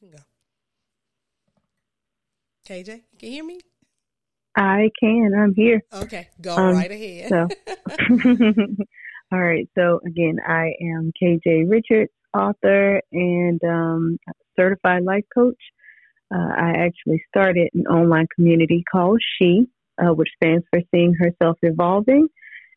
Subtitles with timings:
[0.00, 0.24] You can go.
[2.68, 3.60] KJ, you can hear me?
[4.56, 5.32] I can.
[5.38, 5.82] I'm here.
[5.92, 7.28] Okay, go um, right ahead.
[7.28, 7.48] so,
[9.32, 9.68] all right.
[9.78, 14.18] So again, I am KJ Richards, author and um,
[14.58, 15.60] certified life coach.
[16.34, 19.66] Uh, I actually started an online community called She,
[20.02, 22.26] uh, which stands for Seeing Herself Evolving.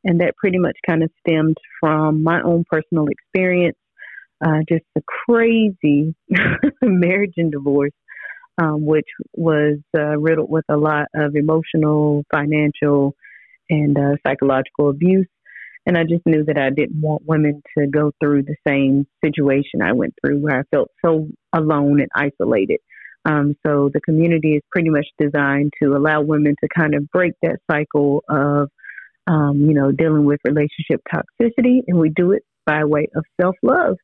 [0.04, 3.78] And that pretty much kind of stemmed from my own personal experience,
[4.46, 6.16] uh, just a crazy
[6.82, 7.92] marriage and divorce,
[8.58, 13.16] um, which was uh, riddled with a lot of emotional, financial,
[13.70, 15.28] and uh, psychological abuse.
[15.86, 19.82] And I just knew that I didn't want women to go through the same situation
[19.82, 22.80] I went through where I felt so alone and isolated.
[23.24, 27.34] Um, so the community is pretty much designed to allow women to kind of break
[27.42, 28.70] that cycle of,
[29.28, 33.56] um, you know, dealing with relationship toxicity, and we do it by way of self
[33.64, 33.98] love.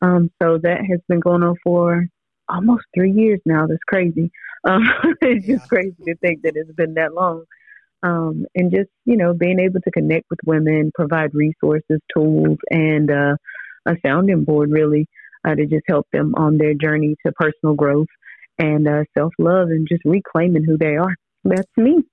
[0.00, 2.06] Um, so that has been going on for
[2.48, 3.66] almost three years now.
[3.66, 4.30] That's crazy.
[4.64, 4.82] Um,
[5.20, 5.56] it's yeah.
[5.56, 7.44] just crazy to think that it's been that long.
[8.02, 13.10] Um, and just you know, being able to connect with women, provide resources, tools, and
[13.10, 13.36] uh,
[13.86, 15.08] a sounding board really
[15.44, 18.06] uh, to just help them on their journey to personal growth
[18.58, 21.14] and uh, self love and just reclaiming who they are.
[21.44, 22.04] That's me.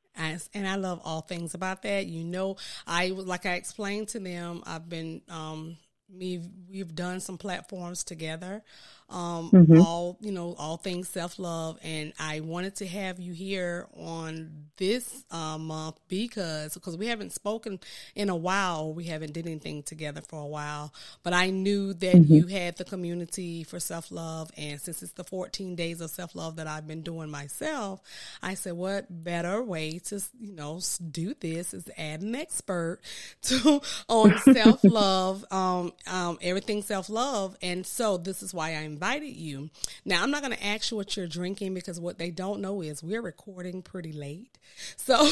[0.54, 2.06] And I love all things about that.
[2.06, 2.56] You know,
[2.88, 4.64] I like I explained to them.
[4.66, 5.78] I've been um,
[6.16, 8.64] me we've done some platforms together
[9.10, 9.80] um, mm-hmm.
[9.80, 11.80] all you know all things self-love.
[11.84, 17.32] And i wanted to have you here on this uh, month because because we haven't
[17.32, 17.80] spoken
[18.16, 18.94] in a while.
[18.94, 20.94] We haven't did anything together for a while.
[21.24, 22.34] But i knew that mm-hmm.
[22.34, 24.52] you had the community for self-love.
[24.58, 28.02] And since it's the 14 days of self-love that i've been doing myself
[28.42, 30.80] i said what better way to you know
[31.12, 33.00] do this is add an expert
[33.44, 35.46] to on self-love.
[35.52, 39.70] Um, um, everything self-love and so this is why i'm invited you.
[40.06, 42.82] Now, I'm not going to ask you what you're drinking because what they don't know
[42.82, 44.58] is we're recording pretty late.
[44.96, 45.28] So,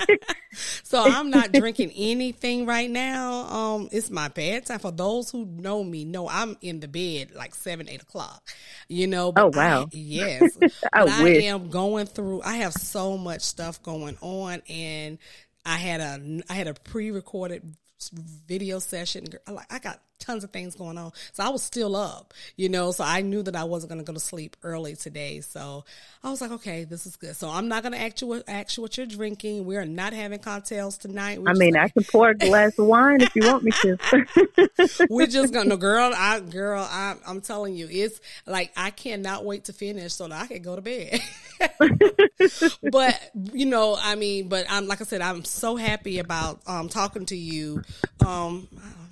[0.82, 3.44] so I'm not drinking anything right now.
[3.44, 4.80] Um, it's my bedtime.
[4.80, 8.42] For those who know me, know I'm in the bed like seven, eight o'clock.
[8.88, 9.32] You know.
[9.36, 9.82] oh wow.
[9.82, 10.58] I, yes.
[10.92, 12.42] I, I am going through.
[12.42, 15.18] I have so much stuff going on, and
[15.64, 17.76] I had a I had a pre-recorded
[18.08, 19.26] video session.
[19.46, 21.12] Like I got tons of things going on.
[21.32, 24.04] So I was still up, you know, so I knew that I wasn't going to
[24.04, 25.40] go to sleep early today.
[25.40, 25.84] So
[26.22, 27.34] I was like, okay, this is good.
[27.34, 29.64] So I'm not going to ask you, ask you what you're drinking.
[29.64, 31.40] We are not having cocktails tonight.
[31.42, 35.06] We're I mean, I can pour a glass of wine if you want me to.
[35.10, 39.44] We're just going to, girl, I, girl, I, I'm telling you, it's like, I cannot
[39.44, 41.20] wait to finish so that I can go to bed.
[42.92, 46.88] but, you know, I mean, but I'm, like I said, I'm so happy about um,
[46.88, 47.82] talking to you.
[48.24, 48.68] Um,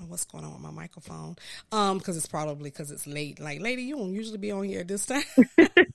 [0.09, 1.37] what's going on with my microphone.
[1.73, 3.41] Um, because it's probably because it's late.
[3.41, 5.23] Like, lady, you don't usually be on here at this time.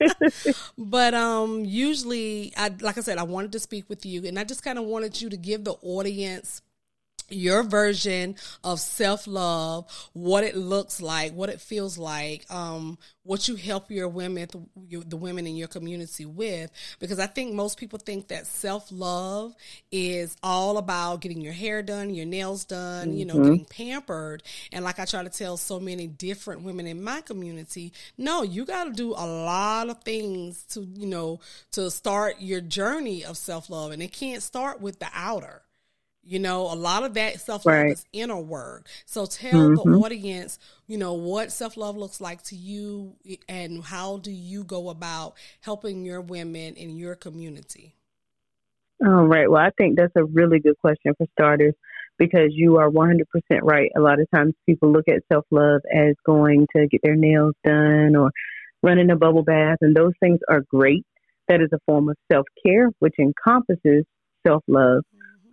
[0.78, 4.44] but um, usually, I like I said, I wanted to speak with you, and I
[4.44, 6.62] just kind of wanted you to give the audience
[7.36, 13.48] your version of self love, what it looks like, what it feels like, um, what
[13.48, 14.48] you help your women,
[14.90, 19.56] the women in your community with, because I think most people think that self love
[19.92, 23.18] is all about getting your hair done, your nails done, mm-hmm.
[23.18, 23.44] you know, mm-hmm.
[23.44, 24.44] getting pampered.
[24.72, 28.66] And like I try to tell so many different women in my community, no, you
[28.66, 31.40] got to do a lot of things to, you know,
[31.72, 33.92] to start your journey of self love.
[33.92, 35.63] And it can't start with the outer
[36.26, 37.92] you know, a lot of that self love right.
[37.92, 38.88] is inner work.
[39.06, 39.92] So tell mm-hmm.
[39.92, 43.16] the audience, you know, what self love looks like to you
[43.50, 47.96] and how do you go about helping your women in your community?
[49.06, 49.50] All right.
[49.50, 51.74] Well, I think that's a really good question for starters
[52.18, 53.24] because you are 100%
[53.62, 53.92] right.
[53.98, 57.54] A lot of times people look at self love as going to get their nails
[57.66, 58.32] done or
[58.82, 61.06] running a bubble bath, and those things are great.
[61.48, 64.06] That is a form of self care, which encompasses
[64.46, 65.04] self love.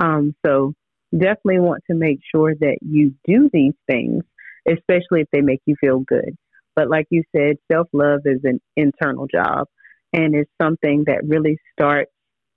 [0.01, 0.75] Um, so
[1.13, 4.25] definitely want to make sure that you do these things,
[4.67, 6.37] especially if they make you feel good.
[6.75, 9.67] But like you said, self love is an internal job
[10.13, 12.11] and it's something that really starts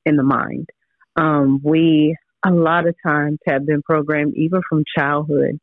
[0.05, 0.69] in the mind.
[1.15, 5.59] Um, we, a lot of times, have been programmed, even from childhood,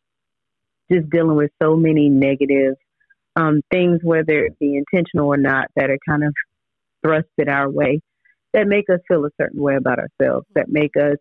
[0.91, 2.75] just dealing with so many negative
[3.37, 6.35] um, things, whether it be intentional or not, that are kind of
[7.05, 8.01] thrusted our way
[8.53, 11.17] that make us feel a certain way about ourselves, that make us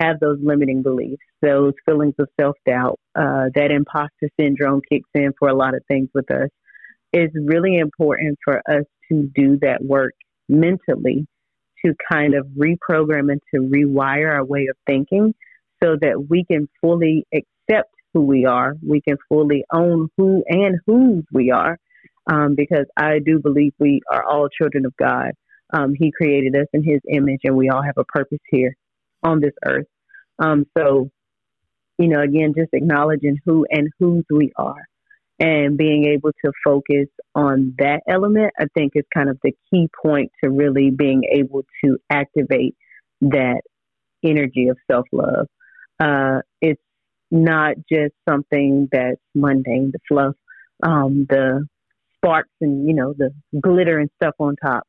[0.00, 5.32] have those limiting beliefs, those feelings of self doubt, uh, that imposter syndrome kicks in
[5.38, 6.50] for a lot of things with us.
[7.12, 10.14] It's really important for us to do that work
[10.48, 11.26] mentally
[11.84, 15.34] to kind of reprogram and to rewire our way of thinking
[15.82, 18.74] so that we can fully accept who we are.
[18.86, 21.78] We can fully own who and whose we are.
[22.32, 25.32] um, because I do believe we are all children of God.
[25.72, 28.74] Um, he created us in His image, and we all have a purpose here
[29.22, 29.86] on this earth.
[30.38, 31.10] Um, so,
[31.98, 34.86] you know, again, just acknowledging who and whose we are
[35.38, 39.88] and being able to focus on that element, I think is kind of the key
[40.02, 42.76] point to really being able to activate
[43.22, 43.62] that
[44.22, 45.46] energy of self love.
[45.98, 46.80] Uh, it's
[47.30, 50.34] not just something that's mundane, the fluff,
[50.82, 51.66] um, the
[52.16, 53.30] sparks and, you know, the
[53.60, 54.84] glitter and stuff on top.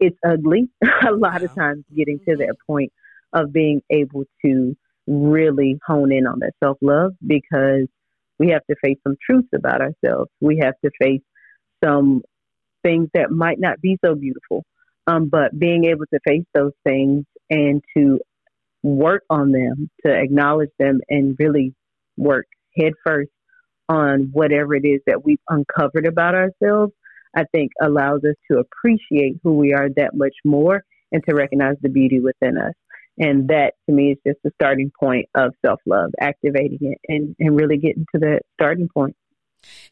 [0.00, 0.68] It's ugly
[1.06, 2.92] a lot of times getting to that point
[3.34, 4.76] of being able to
[5.06, 7.86] really hone in on that self love because
[8.38, 10.30] we have to face some truths about ourselves.
[10.40, 11.22] We have to face
[11.84, 12.22] some
[12.82, 14.64] things that might not be so beautiful.
[15.06, 18.20] Um, but being able to face those things and to
[18.82, 21.74] work on them, to acknowledge them, and really
[22.16, 22.46] work
[22.76, 23.30] headfirst
[23.88, 26.92] on whatever it is that we've uncovered about ourselves,
[27.36, 31.76] I think allows us to appreciate who we are that much more and to recognize
[31.82, 32.74] the beauty within us.
[33.18, 37.36] And that to me is just the starting point of self love, activating it and,
[37.38, 39.16] and really getting to the starting point.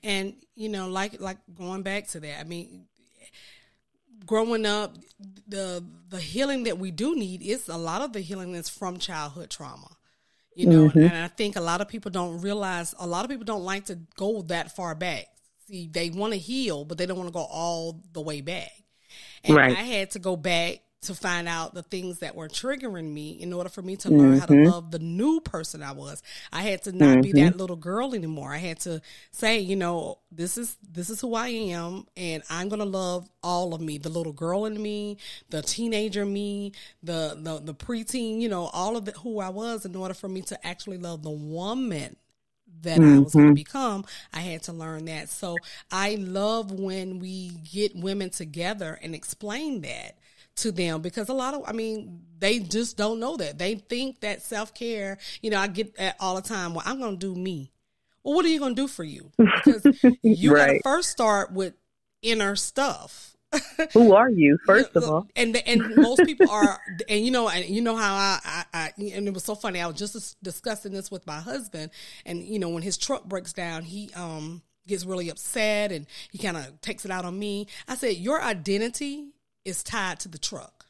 [0.02, 2.86] And, you know, like like going back to that, I mean
[4.26, 4.96] growing up,
[5.46, 8.98] the the healing that we do need is a lot of the healing is from
[8.98, 9.96] childhood trauma.
[10.54, 10.98] You know, mm-hmm.
[10.98, 13.86] and I think a lot of people don't realize a lot of people don't like
[13.86, 15.26] to go that far back.
[15.66, 18.70] See, they want to heal, but they don't want to go all the way back.
[19.44, 19.76] And right.
[19.76, 23.52] I had to go back to find out the things that were triggering me in
[23.52, 24.38] order for me to learn mm-hmm.
[24.38, 24.70] how to mm-hmm.
[24.70, 26.22] love the new person I was.
[26.52, 27.20] I had to not mm-hmm.
[27.22, 27.58] be that mm-hmm.
[27.58, 28.52] little girl anymore.
[28.52, 29.02] I had to
[29.32, 33.28] say, you know, this is this is who I am and I'm going to love
[33.42, 35.18] all of me, the little girl in me,
[35.50, 36.72] the teenager me,
[37.02, 40.28] the the the preteen, you know, all of the, who I was in order for
[40.28, 42.16] me to actually love the woman
[42.82, 43.16] that mm-hmm.
[43.16, 45.28] I was going to become, I had to learn that.
[45.28, 45.56] So
[45.90, 50.16] I love when we get women together and explain that
[50.56, 53.58] to them because a lot of I mean they just don't know that.
[53.58, 56.74] They think that self care you know I get that all the time.
[56.74, 57.72] Well I'm going to do me.
[58.22, 59.30] Well what are you going to do for you?
[59.38, 59.86] Because
[60.22, 60.66] you right.
[60.66, 61.74] got to first start with
[62.22, 63.36] inner stuff.
[63.92, 65.26] Who are you first of all?
[65.36, 68.92] and and most people are and you know and you know how I, I, I
[68.98, 69.80] and it was so funny.
[69.80, 71.90] I was just discussing this with my husband
[72.24, 76.38] and you know when his truck breaks down he um gets really upset and he
[76.38, 77.66] kind of takes it out on me.
[77.86, 79.26] I said your identity
[79.64, 80.86] is tied to the truck.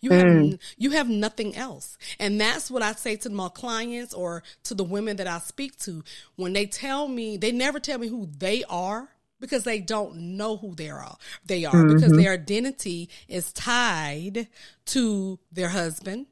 [0.00, 0.50] You mm.
[0.50, 1.98] have you have nothing else.
[2.18, 5.78] And that's what I say to my clients or to the women that I speak
[5.80, 6.02] to
[6.36, 10.56] when they tell me they never tell me who they are because they don't know
[10.56, 11.16] who they are.
[11.44, 11.94] They are mm-hmm.
[11.94, 14.48] because their identity is tied
[14.86, 16.26] to their husband,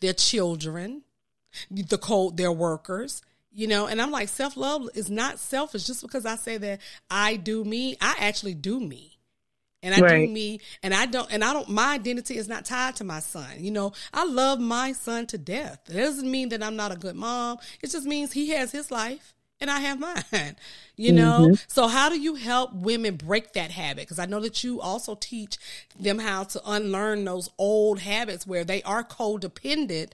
[0.00, 1.02] their children,
[1.70, 6.24] the code their workers, you know, and I'm like self-love is not selfish just because
[6.24, 6.80] I say that
[7.10, 9.18] I do me, I actually do me
[9.82, 10.26] and I right.
[10.26, 13.20] do me and I don't and I don't my identity is not tied to my
[13.20, 13.50] son.
[13.58, 15.80] You know, I love my son to death.
[15.88, 17.58] It doesn't mean that I'm not a good mom.
[17.82, 20.56] It just means he has his life and I have mine.
[20.96, 21.46] You know?
[21.46, 21.54] Mm-hmm.
[21.68, 24.02] So how do you help women break that habit?
[24.02, 25.56] Because I know that you also teach
[25.98, 30.10] them how to unlearn those old habits where they are codependent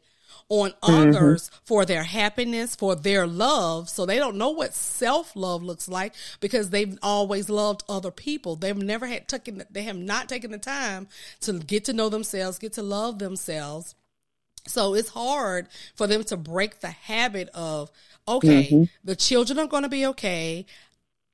[0.48, 1.16] on mm-hmm.
[1.16, 3.88] others for their happiness, for their love.
[3.88, 8.56] So they don't know what self love looks like because they've always loved other people.
[8.56, 11.08] They've never had taken, they have not taken the time
[11.40, 13.94] to get to know themselves, get to love themselves.
[14.66, 17.90] So it's hard for them to break the habit of,
[18.26, 18.84] okay, mm-hmm.
[19.04, 20.66] the children are going to be okay.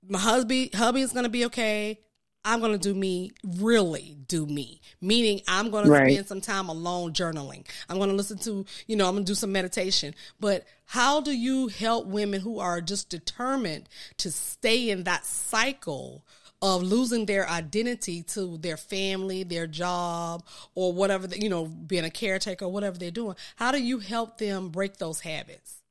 [0.07, 2.01] My hubby, hubby is going to be okay.
[2.45, 6.07] I'm going to do me, really do me, meaning I'm going right.
[6.07, 7.65] to spend some time alone journaling.
[7.89, 10.15] I'm going to listen to, you know, I'm going to do some meditation.
[10.41, 16.25] But how do you help women who are just determined to stay in that cycle
[16.61, 20.45] of losing their identity to their family, their job,
[20.75, 23.37] or whatever, you know, being a caretaker, or whatever they're doing?
[23.57, 25.83] How do you help them break those habits?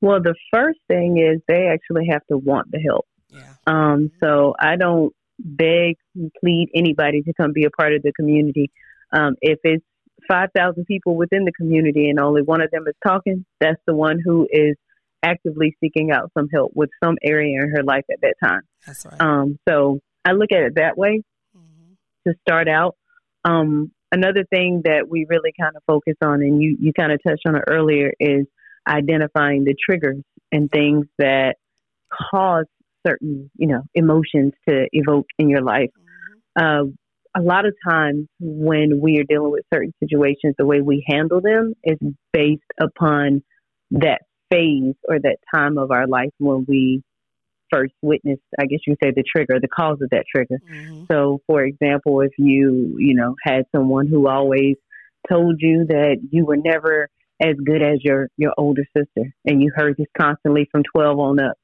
[0.00, 3.06] Well, the first thing is they actually have to want the help.
[3.28, 3.54] Yeah.
[3.66, 5.96] Um, so I don't beg,
[6.40, 8.70] plead anybody to come be a part of the community.
[9.12, 9.84] Um, if it's
[10.28, 14.18] 5,000 people within the community and only one of them is talking, that's the one
[14.24, 14.76] who is
[15.22, 18.62] actively seeking out some help with some area in her life at that time.
[18.86, 19.20] That's right.
[19.20, 21.22] Um, so I look at it that way
[21.56, 22.30] mm-hmm.
[22.30, 22.96] to start out.
[23.44, 27.20] Um, another thing that we really kind of focus on, and you, you kind of
[27.26, 28.46] touched on it earlier, is
[28.86, 31.56] identifying the triggers and things that
[32.30, 32.66] cause
[33.06, 35.90] certain, you know, emotions to evoke in your life.
[36.58, 36.90] Mm-hmm.
[36.90, 36.92] Uh,
[37.34, 41.40] a lot of times when we are dealing with certain situations, the way we handle
[41.40, 41.98] them is
[42.32, 43.42] based upon
[43.92, 47.02] that phase or that time of our life when we
[47.72, 50.60] first witnessed, I guess you say, the trigger, the cause of that trigger.
[50.70, 51.04] Mm-hmm.
[51.10, 54.76] So, for example, if you, you know, had someone who always
[55.30, 57.08] told you that you were never
[57.40, 61.40] as good as your, your older sister, and you heard this constantly from 12 on
[61.40, 61.56] up.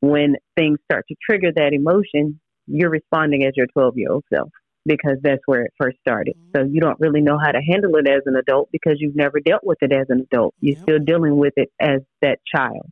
[0.00, 4.50] When things start to trigger that emotion, you're responding as your 12 year old self
[4.86, 6.34] because that's where it first started.
[6.36, 6.50] Mm-hmm.
[6.56, 9.40] So you don't really know how to handle it as an adult because you've never
[9.40, 10.54] dealt with it as an adult.
[10.60, 12.88] You're still dealing with it as that child.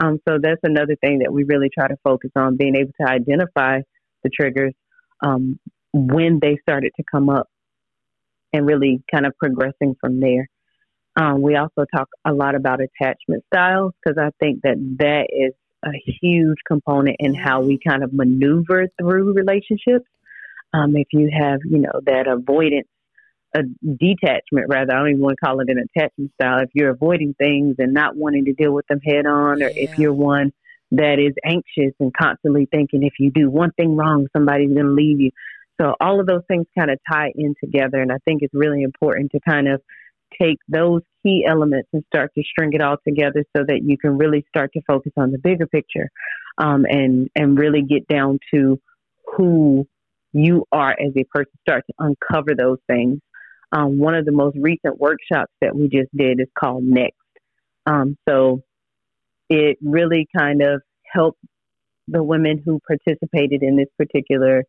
[0.00, 3.08] Um, so that's another thing that we really try to focus on being able to
[3.08, 3.80] identify
[4.22, 4.74] the triggers
[5.24, 5.58] um,
[5.92, 7.48] when they started to come up
[8.52, 10.48] and really kind of progressing from there.
[11.18, 15.54] Um, we also talk a lot about attachment styles because I think that that is
[15.86, 20.06] a huge component in how we kind of maneuver through relationships.
[20.72, 22.88] Um, if you have, you know, that avoidance,
[23.54, 26.58] a detachment rather, I don't even want to call it an attachment style.
[26.60, 29.98] If you're avoiding things and not wanting to deal with them head on, or if
[29.98, 30.52] you're one
[30.92, 34.92] that is anxious and constantly thinking if you do one thing wrong, somebody's going to
[34.92, 35.30] leave you.
[35.80, 38.00] So all of those things kind of tie in together.
[38.00, 39.82] And I think it's really important to kind of
[40.40, 44.18] take those key elements and start to string it all together so that you can
[44.18, 46.10] really start to focus on the bigger picture
[46.58, 48.80] um, and and really get down to
[49.36, 49.86] who
[50.32, 53.20] you are as a person start to uncover those things.
[53.72, 57.16] Um, one of the most recent workshops that we just did is called next.
[57.86, 58.62] Um, so
[59.48, 61.40] it really kind of helped
[62.08, 64.64] the women who participated in this particular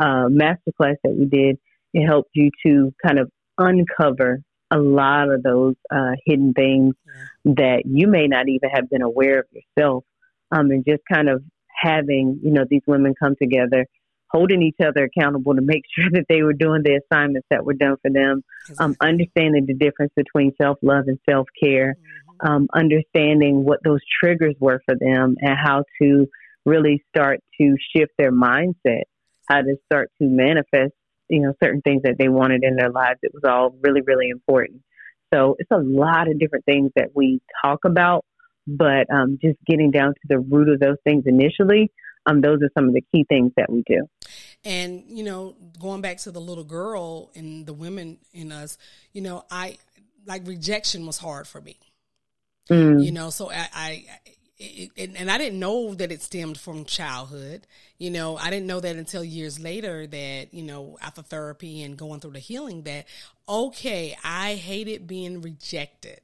[0.00, 1.58] uh, masterclass that we did.
[1.94, 4.42] It helped you to kind of uncover
[4.72, 7.54] a lot of those uh, hidden things yeah.
[7.54, 10.04] that you may not even have been aware of yourself.
[10.50, 13.86] Um, and just kind of having, you know, these women come together,
[14.30, 17.74] holding each other accountable to make sure that they were doing the assignments that were
[17.74, 18.42] done for them,
[18.78, 22.46] um, understanding the difference between self love and self care, mm-hmm.
[22.46, 26.26] um, understanding what those triggers were for them and how to
[26.64, 29.02] really start to shift their mindset,
[29.48, 30.92] how to start to manifest
[31.32, 33.18] you know, certain things that they wanted in their lives.
[33.22, 34.82] It was all really, really important.
[35.32, 38.26] So it's a lot of different things that we talk about,
[38.66, 41.90] but um, just getting down to the root of those things initially,
[42.26, 44.06] um, those are some of the key things that we do.
[44.62, 48.76] And, you know, going back to the little girl and the women in us,
[49.14, 49.78] you know, I
[50.26, 51.78] like rejection was hard for me.
[52.70, 53.02] Mm.
[53.02, 54.04] You know, so I, I
[54.62, 57.66] it, and I didn't know that it stemmed from childhood.
[57.98, 61.96] You know, I didn't know that until years later that, you know, after therapy and
[61.96, 63.06] going through the healing that,
[63.48, 66.20] okay, I hated being rejected.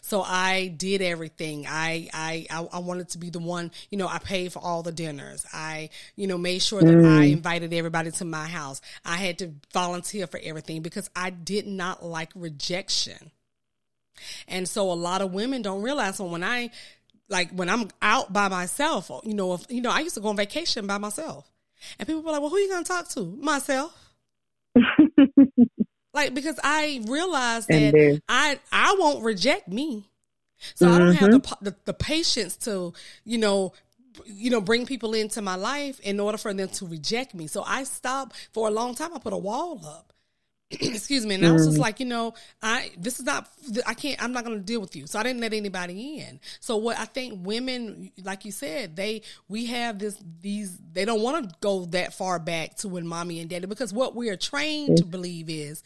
[0.00, 1.66] So I did everything.
[1.68, 4.92] I, I, I wanted to be the one, you know, I paid for all the
[4.92, 5.44] dinners.
[5.52, 7.20] I, you know, made sure that mm.
[7.20, 8.80] I invited everybody to my house.
[9.04, 13.30] I had to volunteer for everything because I did not like rejection.
[14.48, 16.70] And so a lot of women don't realize when I
[17.28, 20.28] like when I'm out by myself, you know, if, you know, I used to go
[20.28, 21.50] on vacation by myself,
[21.98, 23.96] and people were like, "Well, who are you gonna talk to?" Myself.
[26.14, 30.08] like because I realized that I I won't reject me,
[30.74, 30.94] so mm-hmm.
[30.94, 31.64] I don't have the, mm-hmm.
[31.64, 32.92] the the patience to
[33.24, 33.72] you know
[34.26, 37.46] you know bring people into my life in order for them to reject me.
[37.46, 39.12] So I stopped for a long time.
[39.14, 40.13] I put a wall up.
[40.80, 41.34] excuse me.
[41.36, 41.82] And i was just mm.
[41.82, 43.48] like you know i this is not
[43.86, 45.06] i can't i'm not going to deal with you.
[45.06, 46.40] So i didn't let anybody in.
[46.60, 51.22] So what i think women like you said they we have this these they don't
[51.22, 54.36] want to go that far back to when mommy and daddy because what we are
[54.36, 55.82] trained to believe is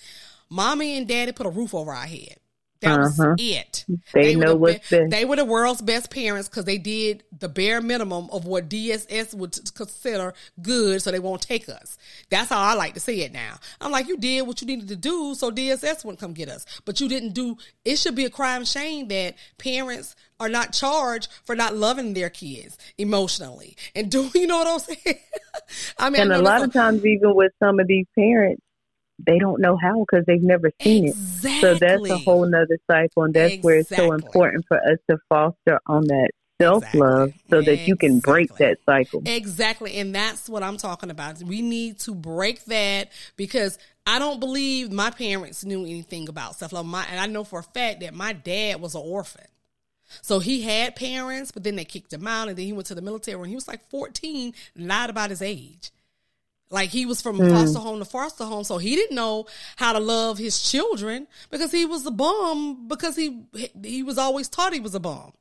[0.51, 2.37] mommy and daddy put a roof over our head
[2.81, 3.31] that uh-huh.
[3.31, 3.85] was it.
[4.13, 7.81] They, they know what's They were the world's best parents because they did the bare
[7.81, 11.99] minimum of what DSS would consider good, so they won't take us.
[12.31, 13.57] That's how I like to see it now.
[13.81, 16.65] I'm like, you did what you needed to do, so DSS wouldn't come get us,
[16.85, 17.57] but you didn't do.
[17.85, 22.31] It should be a crime shame that parents are not charged for not loving their
[22.31, 25.19] kids emotionally and do you know what I'm saying?
[25.99, 28.63] I mean, and a lot of times, even with some of these parents
[29.19, 31.51] they don't know how because they've never seen exactly.
[31.51, 31.61] it.
[31.61, 33.67] So that's a whole nother cycle, and that's exactly.
[33.67, 37.51] where it's so important for us to foster on that self love exactly.
[37.51, 39.23] so that you can break that cycle.
[39.25, 41.43] Exactly, and that's what I'm talking about.
[41.43, 46.73] We need to break that because I don't believe my parents knew anything about self
[46.73, 46.87] love.
[46.87, 49.47] My and I know for a fact that my dad was an orphan.
[50.23, 52.95] So he had parents, but then they kicked him out, and then he went to
[52.95, 55.91] the military when he was like 14, lied about his age.
[56.71, 57.51] Like he was from mm.
[57.51, 59.47] foster home to foster home, so he didn't know
[59.77, 63.43] how to love his children because he was a bum because he
[63.83, 65.33] he was always taught he was a bum.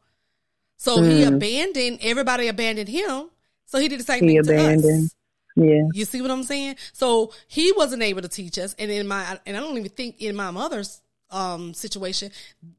[0.78, 1.12] So mm.
[1.12, 3.30] he abandoned everybody abandoned him.
[3.66, 4.84] So he did the same he thing abandoned.
[4.84, 5.16] to us.
[5.58, 5.88] Yeah.
[5.92, 6.76] You see what I'm saying?
[6.94, 8.76] So he wasn't able to teach us.
[8.80, 12.32] And in my and I don't even think in my mother's um situation,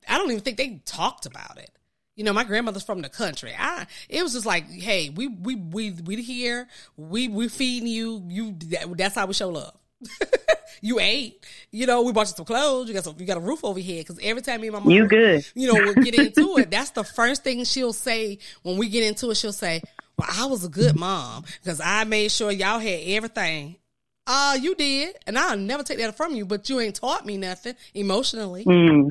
[0.09, 1.71] I don't even think they talked about it.
[2.19, 3.55] You know, my grandmother's from the country.
[3.57, 8.25] I it was just like, hey, we we we we here, we we feeding you.
[8.27, 9.73] You that, that's how we show love.
[10.81, 11.47] you ate.
[11.71, 12.89] You know, we bought you some clothes.
[12.89, 13.15] You got some.
[13.21, 14.01] You got a roof over here.
[14.01, 15.47] Because every time me and my mom, you good.
[15.55, 16.73] You know, we get into it.
[16.73, 19.37] That's the first thing she'll say when we get into it.
[19.37, 19.81] She'll say,
[20.17, 23.77] "Well, I was a good mom because I made sure y'all had everything."
[24.27, 26.47] Uh, you did, and I'll never take that from you.
[26.47, 28.65] But you ain't taught me nothing emotionally.
[28.65, 29.11] Mm.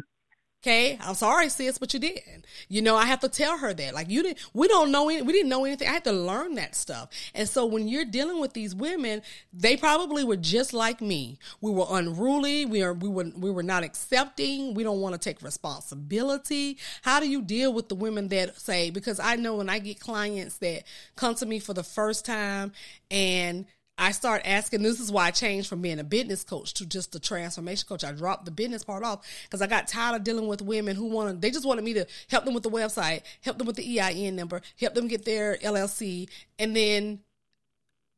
[0.63, 2.45] Okay, I'm sorry, sis, but you didn't.
[2.67, 3.93] You know, I have to tell her that.
[3.93, 4.39] Like you didn't.
[4.55, 5.07] We don't know.
[5.07, 5.87] Any, we didn't know anything.
[5.87, 7.09] I had to learn that stuff.
[7.35, 9.21] And so when you're dealing with these women,
[9.53, 11.37] they probably were just like me.
[11.61, 12.65] We were unruly.
[12.65, 12.93] We are.
[12.93, 13.31] We were.
[13.37, 14.73] We were not accepting.
[14.73, 16.79] We don't want to take responsibility.
[17.03, 18.89] How do you deal with the women that say?
[18.89, 20.83] Because I know when I get clients that
[21.15, 22.71] come to me for the first time
[23.11, 23.67] and
[23.97, 24.83] I start asking.
[24.83, 28.03] This is why I changed from being a business coach to just a transformation coach.
[28.03, 31.05] I dropped the business part off because I got tired of dealing with women who
[31.05, 31.41] wanted.
[31.41, 34.35] They just wanted me to help them with the website, help them with the EIN
[34.35, 37.19] number, help them get their LLC, and then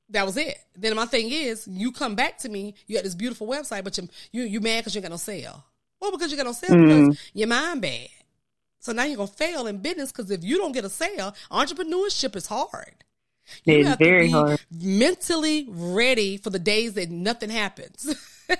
[0.10, 0.58] that was it.
[0.76, 3.98] Then my thing is, you come back to me, you got this beautiful website, but
[3.98, 5.64] you you you mad because you got no sale.
[6.02, 7.08] Well, because you got no sale mm.
[7.08, 8.10] because your mind bad.
[8.80, 12.36] So now you're gonna fail in business because if you don't get a sale, entrepreneurship
[12.36, 13.04] is hard.
[13.63, 14.60] You it's very hard.
[14.72, 18.06] Mentally ready for the days that nothing happens.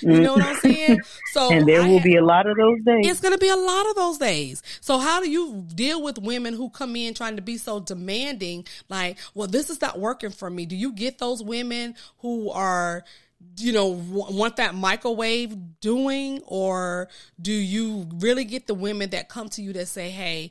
[0.00, 0.22] you mm.
[0.22, 1.00] know what I'm saying?
[1.32, 3.06] So And there will be a lot of those days.
[3.08, 4.62] It's gonna be a lot of those days.
[4.80, 8.66] So how do you deal with women who come in trying to be so demanding,
[8.88, 10.66] like, well, this is not working for me?
[10.66, 13.04] Do you get those women who are
[13.58, 17.08] you know want that microwave doing or
[17.40, 20.50] do you really get the women that come to you that say hey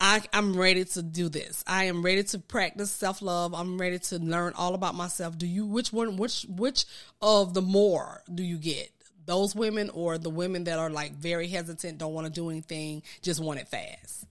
[0.00, 1.64] I, I'm ready to do this.
[1.66, 3.54] I am ready to practice self love.
[3.54, 5.38] I'm ready to learn all about myself.
[5.38, 6.84] Do you which one which which
[7.22, 8.90] of the more do you get?
[9.24, 13.02] Those women or the women that are like very hesitant, don't want to do anything,
[13.22, 14.26] just want it fast?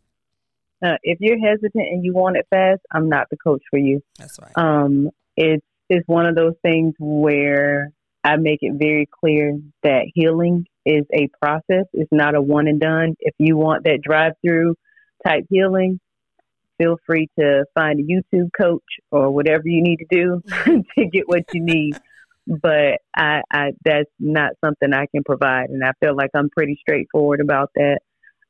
[0.83, 4.01] Uh, if you're hesitant and you want it fast, I'm not the coach for you.
[4.19, 4.51] That's right.
[4.55, 7.91] Um, it's it's one of those things where
[8.23, 11.85] I make it very clear that healing is a process.
[11.93, 13.15] It's not a one and done.
[13.19, 14.75] If you want that drive through
[15.25, 15.99] type healing,
[16.77, 20.41] feel free to find a YouTube coach or whatever you need to do
[20.97, 21.97] to get what you need.
[22.47, 26.77] But I, I, that's not something I can provide, and I feel like I'm pretty
[26.79, 27.99] straightforward about that.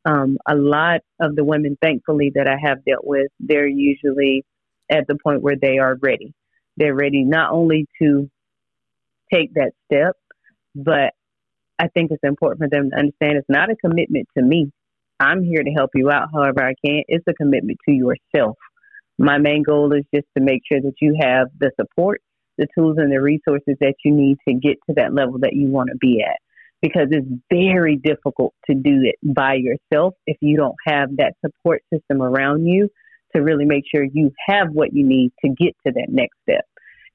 [0.04, 4.44] Um, a lot of the women, thankfully, that I have dealt with, they're usually
[4.92, 6.34] at the point where they are ready.
[6.78, 8.30] They're ready not only to
[9.34, 10.16] take that step,
[10.76, 11.14] but
[11.80, 14.72] I think it's important for them to understand it's not a commitment to me.
[15.20, 17.04] I'm here to help you out however I can.
[17.08, 18.58] It's a commitment to yourself.
[19.18, 22.22] My main goal is just to make sure that you have the support,
[22.58, 25.68] the tools, and the resources that you need to get to that level that you
[25.68, 26.38] want to be at.
[26.82, 31.82] Because it's very difficult to do it by yourself if you don't have that support
[31.92, 32.90] system around you
[33.34, 36.66] to really make sure you have what you need to get to that next step.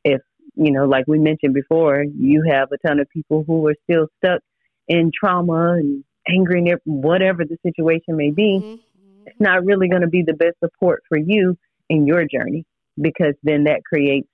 [0.05, 0.23] If,
[0.57, 4.09] you know, like we mentioned before, you have a ton of people who are still
[4.19, 4.41] stuck
[4.89, 9.27] in trauma and angry, whatever the situation may be, mm-hmm.
[9.27, 11.57] it's not really going to be the best support for you
[11.89, 12.65] in your journey
[13.01, 14.29] because then that creates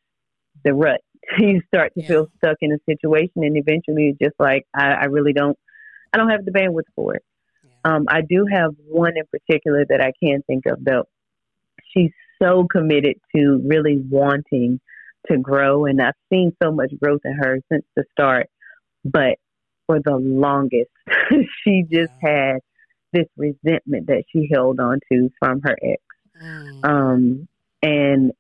[0.65, 1.01] the rut.
[1.39, 2.09] you start to yeah.
[2.09, 5.59] feel stuck in a situation, and eventually it's just like I, I really don't,
[6.13, 7.25] I don't have the bandwidth for it.
[7.65, 7.95] Yeah.
[7.95, 11.05] Um, I do have one in particular that I can think of though.
[11.93, 14.81] She's so committed to really wanting
[15.31, 18.49] to grow, and I've seen so much growth in her since the start.
[19.05, 19.39] But
[19.87, 20.91] for the longest.
[21.65, 22.59] she just had
[23.13, 26.03] this resentment that she held on to from her ex.
[26.43, 26.85] Mm.
[26.85, 27.49] Um,
[27.83, 28.33] and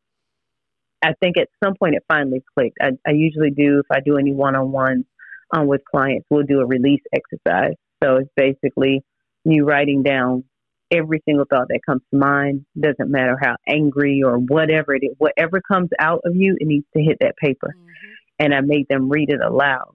[1.02, 2.78] I think at some point it finally clicked.
[2.80, 5.04] I, I usually do, if I do any one on ones
[5.52, 7.74] um, with clients, we'll do a release exercise.
[8.02, 9.02] So it's basically
[9.44, 10.44] you writing down
[10.90, 12.64] every single thought that comes to mind.
[12.78, 16.86] Doesn't matter how angry or whatever it is, whatever comes out of you, it needs
[16.96, 17.74] to hit that paper.
[17.76, 18.12] Mm-hmm.
[18.38, 19.94] And I made them read it aloud.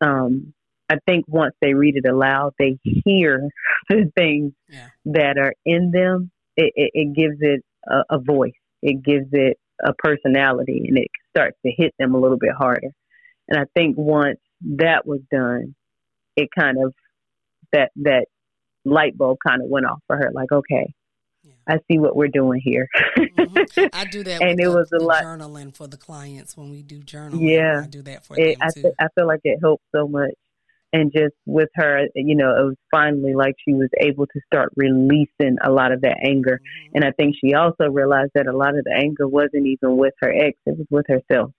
[0.00, 0.52] Um,
[0.92, 3.48] I think once they read it aloud, they hear
[3.88, 4.88] the things yeah.
[5.06, 6.30] that are in them.
[6.56, 8.52] It, it, it gives it a, a, voice.
[8.82, 12.90] It gives it a personality, and it starts to hit them a little bit harder.
[13.48, 14.38] And I think once
[14.76, 15.74] that was done,
[16.36, 16.92] it kind of
[17.72, 18.26] that that
[18.84, 20.30] light bulb kind of went off for her.
[20.34, 20.92] Like, okay,
[21.42, 21.52] yeah.
[21.66, 22.86] I see what we're doing here.
[23.16, 23.86] mm-hmm.
[23.94, 26.82] I do that, and it the, was a lot journaling for the clients when we
[26.82, 27.48] do journaling.
[27.48, 28.92] Yeah, I do that for it, them I, too.
[29.00, 30.32] I feel like it helps so much
[30.92, 34.72] and just with her, you know, it was finally like she was able to start
[34.76, 36.60] releasing a lot of that anger.
[36.60, 36.96] Mm-hmm.
[36.96, 40.14] And I think she also realized that a lot of the anger wasn't even with
[40.20, 41.52] her ex; it was with herself.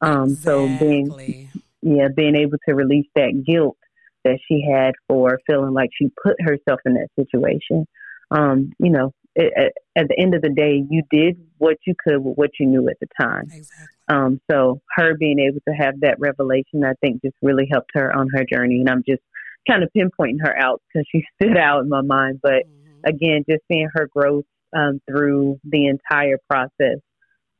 [0.00, 0.34] Um, exactly.
[0.36, 1.50] So being,
[1.82, 3.76] yeah, being able to release that guilt
[4.24, 7.86] that she had for feeling like she put herself in that situation,
[8.30, 12.18] um, you know, it, at, the end of the day, you did what you could
[12.18, 13.44] with what you knew at the time.
[13.52, 13.86] Exactly.
[14.10, 18.14] Um, so her being able to have that revelation, I think, just really helped her
[18.14, 18.80] on her journey.
[18.80, 19.22] And I'm just
[19.68, 22.40] kind of pinpointing her out because she stood out in my mind.
[22.42, 23.00] But mm-hmm.
[23.04, 24.44] again, just seeing her growth
[24.76, 26.98] um, through the entire process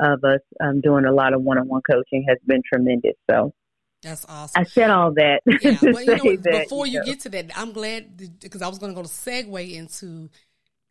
[0.01, 3.15] of us um, doing a lot of one-on-one coaching has been tremendous.
[3.31, 3.53] So
[4.03, 4.61] that's awesome.
[4.61, 5.43] I said all that.
[5.63, 7.05] Yeah, well, you know, that, before you, know.
[7.05, 10.31] get to that, I'm glad because I was going to go to segue into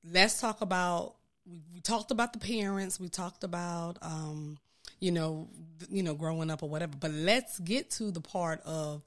[0.04, 1.16] let's talk about.
[1.46, 3.00] We, we, talked about the parents.
[3.00, 4.60] We talked about, um,
[5.00, 5.48] you know,
[5.90, 6.94] you know, growing up or whatever.
[7.00, 9.04] But let's get to the part of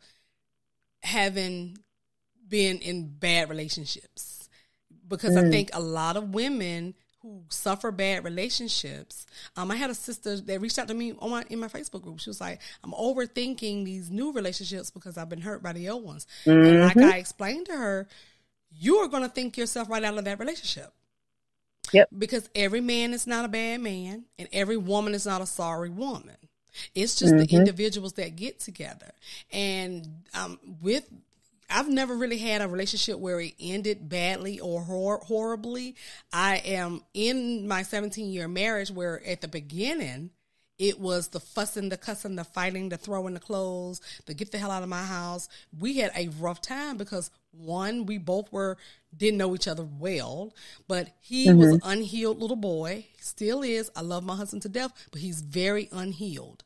[1.03, 1.79] having
[2.49, 4.49] been in bad relationships
[5.09, 5.47] because mm.
[5.47, 9.27] I think a lot of women who suffer bad relationships.
[9.57, 12.03] Um, I had a sister that reached out to me on my in my Facebook
[12.03, 12.19] group.
[12.19, 16.05] She was like, "I'm overthinking these new relationships because I've been hurt by the old
[16.05, 16.67] ones." Mm-hmm.
[16.67, 18.09] And like I explained to her,
[18.73, 20.93] you are going to think yourself right out of that relationship.
[21.93, 22.09] Yep.
[22.17, 25.91] Because every man is not a bad man, and every woman is not a sorry
[25.91, 26.37] woman.
[26.95, 27.45] It's just mm-hmm.
[27.45, 29.13] the individuals that get together.
[29.53, 31.09] And um, with
[31.73, 35.97] I've never really had a relationship where it ended badly or hor- horribly.
[36.33, 40.31] I am in my 17 year marriage where at the beginning,
[40.83, 44.59] it was the fussing, the cussing, the fighting, the throwing the clothes, the get the
[44.59, 45.49] hell out of my house.
[45.79, 48.77] We had a rough time because one, we both were
[49.17, 50.53] didn't know each other well,
[50.89, 51.59] but he mm-hmm.
[51.59, 53.93] was an unhealed little boy, still is.
[53.95, 56.65] I love my husband to death, but he's very unhealed.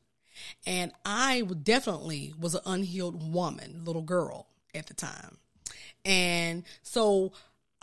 [0.67, 5.37] And I definitely was an unhealed woman, little girl at the time.
[6.07, 7.33] And so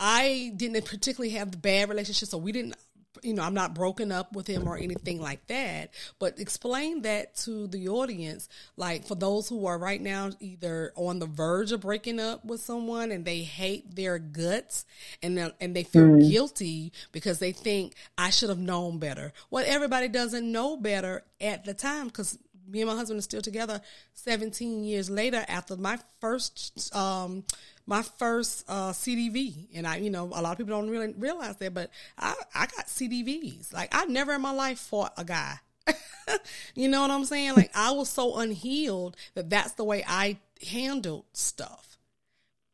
[0.00, 2.28] I didn't particularly have the bad relationship.
[2.28, 2.74] So we didn't,
[3.22, 5.90] you know, I'm not broken up with him or anything like that.
[6.18, 11.18] But explain that to the audience, like for those who are right now either on
[11.18, 14.84] the verge of breaking up with someone and they hate their guts
[15.22, 16.30] and and they feel mm.
[16.30, 19.32] guilty because they think I should have known better.
[19.50, 23.42] Well, everybody doesn't know better at the time because me and my husband are still
[23.42, 23.80] together
[24.14, 27.44] 17 years later after my first um
[27.86, 31.56] my first uh CDV and I you know a lot of people don't really realize
[31.56, 35.58] that but I I got CDVs like I never in my life fought a guy
[36.74, 40.38] you know what I'm saying like I was so unhealed that that's the way I
[40.66, 41.98] handled stuff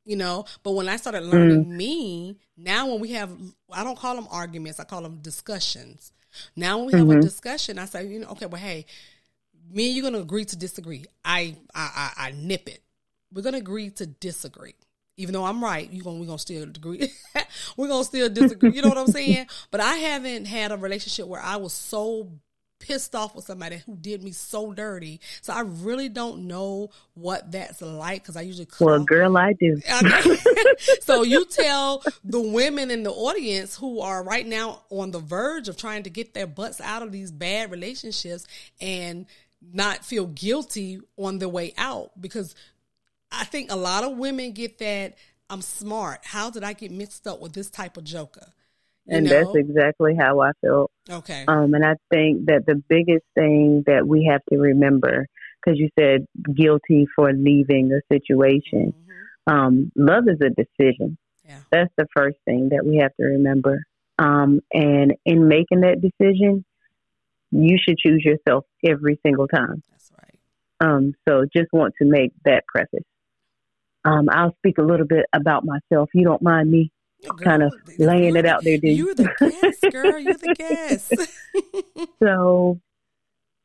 [0.05, 1.77] you know but when I started learning mm.
[1.77, 3.31] me now when we have
[3.73, 6.13] I don't call them arguments I call them discussions
[6.55, 7.19] now when we have mm-hmm.
[7.19, 8.87] a discussion I say you know okay well hey
[9.71, 11.05] me and you're gonna agree to disagree.
[11.25, 12.83] I I I, I nip it.
[13.33, 14.75] We're gonna agree to disagree.
[15.21, 17.13] Even though I'm right, you gonna we're gonna still agree.
[17.77, 18.73] we're gonna still disagree.
[18.73, 19.47] You know what I'm saying?
[19.71, 22.29] But I haven't had a relationship where I was so
[22.81, 25.21] pissed off with somebody who did me so dirty.
[25.43, 29.81] So I really don't know what that's like because I usually well, girl, I do.
[31.01, 35.69] so you tell the women in the audience who are right now on the verge
[35.69, 38.47] of trying to get their butts out of these bad relationships
[38.81, 39.27] and
[39.61, 42.55] not feel guilty on the way out because
[43.33, 45.17] I think a lot of women get that
[45.51, 46.21] I'm smart.
[46.23, 48.53] How did I get mixed up with this type of joker?
[49.07, 49.31] You and know?
[49.31, 50.91] that's exactly how I felt.
[51.09, 51.45] Okay.
[51.49, 55.27] Um, and I think that the biggest thing that we have to remember,
[55.63, 59.53] because you said guilty for leaving the situation, mm-hmm.
[59.53, 61.19] um, love is a decision.
[61.45, 61.59] Yeah.
[61.73, 63.83] That's the first thing that we have to remember.
[64.19, 66.65] Um, and in making that decision,
[67.51, 69.83] you should choose yourself every single time.
[69.91, 70.39] That's right.
[70.81, 73.05] Um, so just want to make that preface.
[74.05, 76.11] Um, I'll speak a little bit about myself.
[76.15, 76.91] You don't mind me
[77.43, 79.07] kind of laying it out there, do you?
[79.07, 80.19] You're the guest, girl.
[80.19, 82.09] You're the guest.
[82.23, 82.81] so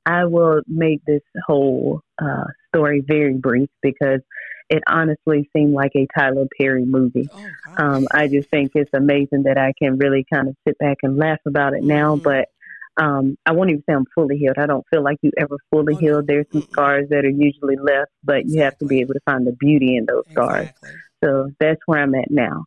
[0.06, 4.22] I will make this whole uh, story very brief because
[4.70, 7.28] it honestly seemed like a Tyler Perry movie.
[7.32, 10.98] Oh, um, I just think it's amazing that I can really kind of sit back
[11.04, 12.16] and laugh about it now.
[12.16, 12.24] Mm-hmm.
[12.24, 12.50] But
[12.98, 14.58] um, I won't even say I'm fully healed.
[14.58, 16.28] I don't feel like you ever fully oh, healed.
[16.28, 19.46] There's some scars that are usually left, but you have to be able to find
[19.46, 20.70] the beauty in those scars.
[20.70, 20.90] Exactly.
[21.24, 22.66] So that's where I'm at now.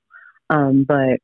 [0.50, 1.18] Um, but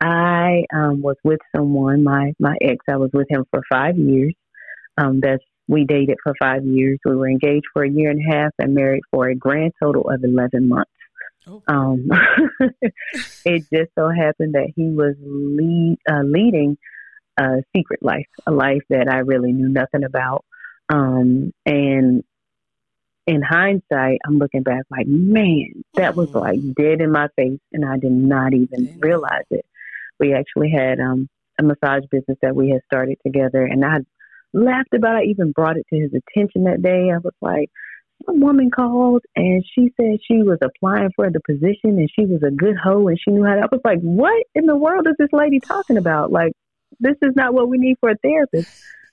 [0.00, 2.84] I um, was with someone, my my ex.
[2.90, 4.34] I was with him for five years.
[4.98, 6.98] Um, that's we dated for five years.
[7.04, 10.10] We were engaged for a year and a half and married for a grand total
[10.10, 10.90] of eleven months.
[11.46, 11.62] Oh.
[11.66, 12.08] Um,
[13.44, 16.76] it just so happened that he was lead, uh, leading
[17.38, 20.44] a secret life, a life that I really knew nothing about.
[20.88, 22.22] Um, and
[23.26, 27.84] in hindsight, I'm looking back like, man, that was like dead in my face, and
[27.84, 29.64] I did not even realize it.
[30.18, 33.98] We actually had um, a massage business that we had started together, and I
[34.52, 35.16] laughed about.
[35.16, 35.18] it.
[35.18, 37.10] I even brought it to his attention that day.
[37.12, 37.70] I was like,
[38.26, 42.42] some woman called and she said she was applying for the position and she was
[42.42, 43.62] a good hoe and she knew how to.
[43.62, 46.30] I was like, what in the world is this lady talking about?
[46.30, 46.52] Like,
[47.02, 48.70] this is not what we need for a therapist.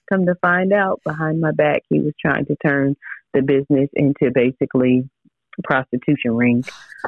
[0.10, 2.96] Come to find out, behind my back, he was trying to turn
[3.34, 5.10] the business into basically
[5.58, 6.64] a prostitution ring.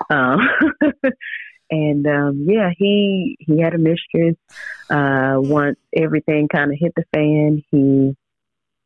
[0.10, 0.40] Um,
[1.72, 4.36] and um, yeah, he he had a mistress.
[4.90, 8.16] Uh, once everything kind of hit the fan, he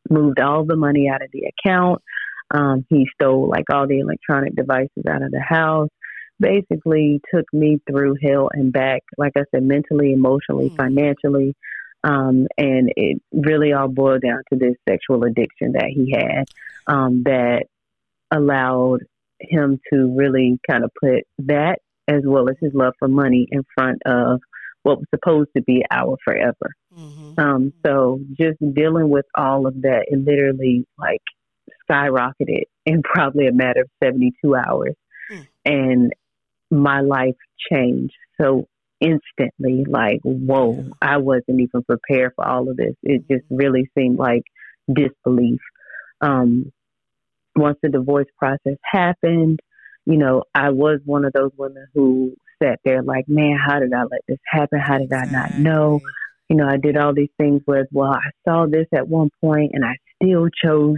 [0.10, 2.02] moved all the money out of the account.
[2.52, 5.90] Um, he stole like all the electronic devices out of the house.
[6.40, 9.02] Basically, took me through hell and back.
[9.18, 10.76] Like I said, mentally, emotionally, mm.
[10.76, 11.56] financially.
[12.06, 16.46] Um, and it really all boiled down to this sexual addiction that he had
[16.86, 17.66] um, that
[18.32, 19.00] allowed
[19.40, 23.64] him to really kind of put that as well as his love for money in
[23.74, 24.40] front of
[24.84, 26.76] what was supposed to be our forever.
[26.96, 27.40] Mm-hmm.
[27.40, 31.22] Um, so just dealing with all of that, it literally like
[31.90, 34.94] skyrocketed in probably a matter of 72 hours.
[35.32, 35.48] Mm.
[35.66, 36.14] And
[36.70, 37.36] my life
[37.72, 38.68] changed so
[39.00, 39.86] instantly.
[39.88, 42.96] Like, whoa, I wasn't even prepared for all of this.
[43.04, 44.44] It just really seemed like
[44.92, 45.60] disbelief.
[46.22, 46.72] Um,
[47.56, 49.60] once the divorce process happened,
[50.06, 53.94] you know, I was one of those women who sat there like, man, how did
[53.94, 54.80] I let this happen?
[54.80, 56.00] How did I not know?
[56.50, 59.72] You know, I did all these things with, well, I saw this at one point
[59.74, 60.98] and I still chose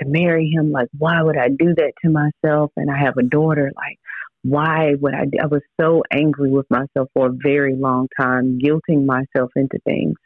[0.00, 0.70] to marry him.
[0.70, 2.72] Like, why would I do that to myself?
[2.76, 3.72] And I have a daughter.
[3.74, 3.98] Like,
[4.42, 5.26] why would I?
[5.40, 10.16] I was so angry with myself for a very long time, guilting myself into things.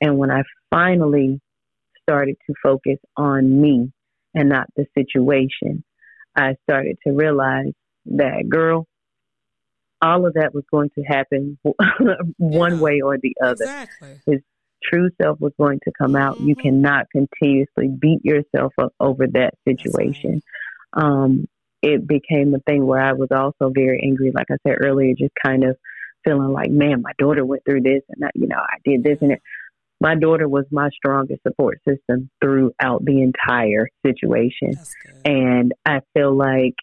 [0.00, 1.40] And when I finally
[2.02, 3.92] started to focus on me
[4.34, 5.84] and not the situation,
[6.36, 7.72] I started to realize
[8.06, 8.86] that, girl,
[10.02, 11.58] all of that was going to happen
[12.36, 13.64] one yeah, way or the other.
[13.64, 14.20] Exactly.
[14.26, 14.40] His
[14.82, 16.36] true self was going to come out.
[16.36, 16.48] Mm-hmm.
[16.48, 20.42] You cannot continuously beat yourself up over that situation.
[20.94, 21.04] Right.
[21.04, 21.46] Um,
[21.82, 25.32] it became a thing where I was also very angry, like I said earlier, just
[25.44, 25.76] kind of
[26.24, 29.18] feeling like, man, my daughter went through this and I, you know, I did this
[29.20, 29.42] and it.
[29.98, 34.72] My daughter was my strongest support system throughout the entire situation.
[35.24, 36.74] And I feel like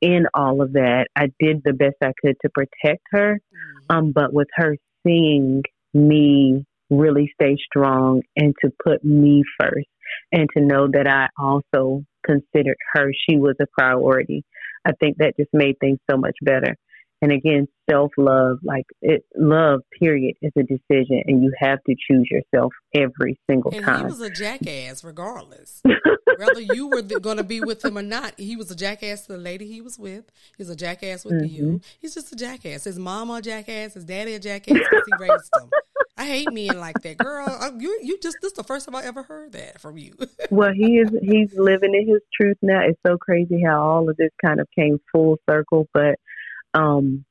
[0.00, 3.40] in all of that, I did the best I could to protect her.
[3.40, 3.96] Mm-hmm.
[3.96, 9.88] Um, but with her seeing me really stay strong and to put me first
[10.30, 14.44] and to know that I also considered her, she was a priority.
[14.86, 16.76] I think that just made things so much better.
[17.22, 21.94] And again, self love, like it, love, period, is a decision, and you have to
[21.94, 24.00] choose yourself every single and time.
[24.00, 25.80] He was a jackass, regardless.
[26.38, 29.32] Whether you were going to be with him or not, he was a jackass to
[29.32, 30.24] the lady he was with.
[30.58, 31.54] He's a jackass with mm-hmm.
[31.54, 31.80] you.
[31.98, 32.84] He's just a jackass.
[32.84, 33.94] His mama a jackass.
[33.94, 35.70] His daddy a jackass because he raised him.
[36.16, 37.46] I hate men like that, girl.
[37.48, 40.14] Uh, you you just this is the first time I ever heard that from you.
[40.50, 42.82] well, he is he's living in his truth now.
[42.82, 45.88] It's so crazy how all of this kind of came full circle.
[45.92, 46.16] But
[46.72, 47.24] um,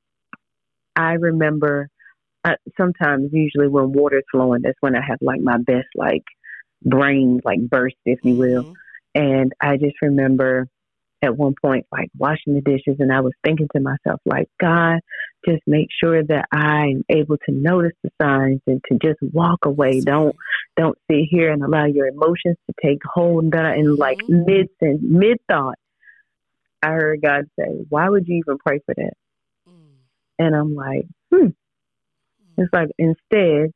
[0.96, 1.90] I remember
[2.44, 6.24] uh, sometimes, usually when water's flowing, that's when I have like my best like
[6.84, 8.64] brain like burst, if you will.
[8.64, 8.74] Mm-hmm.
[9.16, 10.68] And I just remember
[11.24, 15.00] at one point like washing the dishes and I was thinking to myself like God
[15.48, 19.66] just make sure that I am able to notice the signs and to just walk
[19.66, 20.36] away don't
[20.76, 24.44] don't sit here and allow your emotions to take hold and and like mm-hmm.
[24.46, 24.70] mid
[25.02, 25.80] mid thought
[26.82, 29.14] I heard God say why would you even pray for that
[29.68, 29.96] mm.
[30.38, 31.54] and I'm like hmm mm.
[32.58, 33.72] it's like instead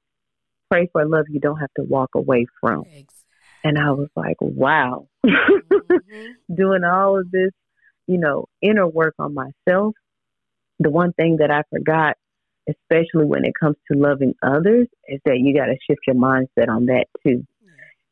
[0.69, 3.16] pray for love you don't have to walk away from exactly.
[3.67, 6.55] And I was like, wow, mm-hmm.
[6.55, 7.51] doing all of this,
[8.07, 9.93] you know, inner work on myself.
[10.79, 12.15] The one thing that I forgot,
[12.69, 16.69] especially when it comes to loving others, is that you got to shift your mindset
[16.69, 17.45] on that too.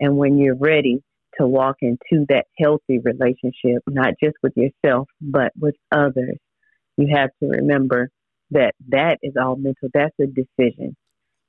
[0.02, 1.02] And when you're ready
[1.40, 6.38] to walk into that healthy relationship, not just with yourself, but with others,
[6.98, 8.10] you have to remember
[8.52, 9.88] that that is all mental.
[9.94, 10.98] That's a decision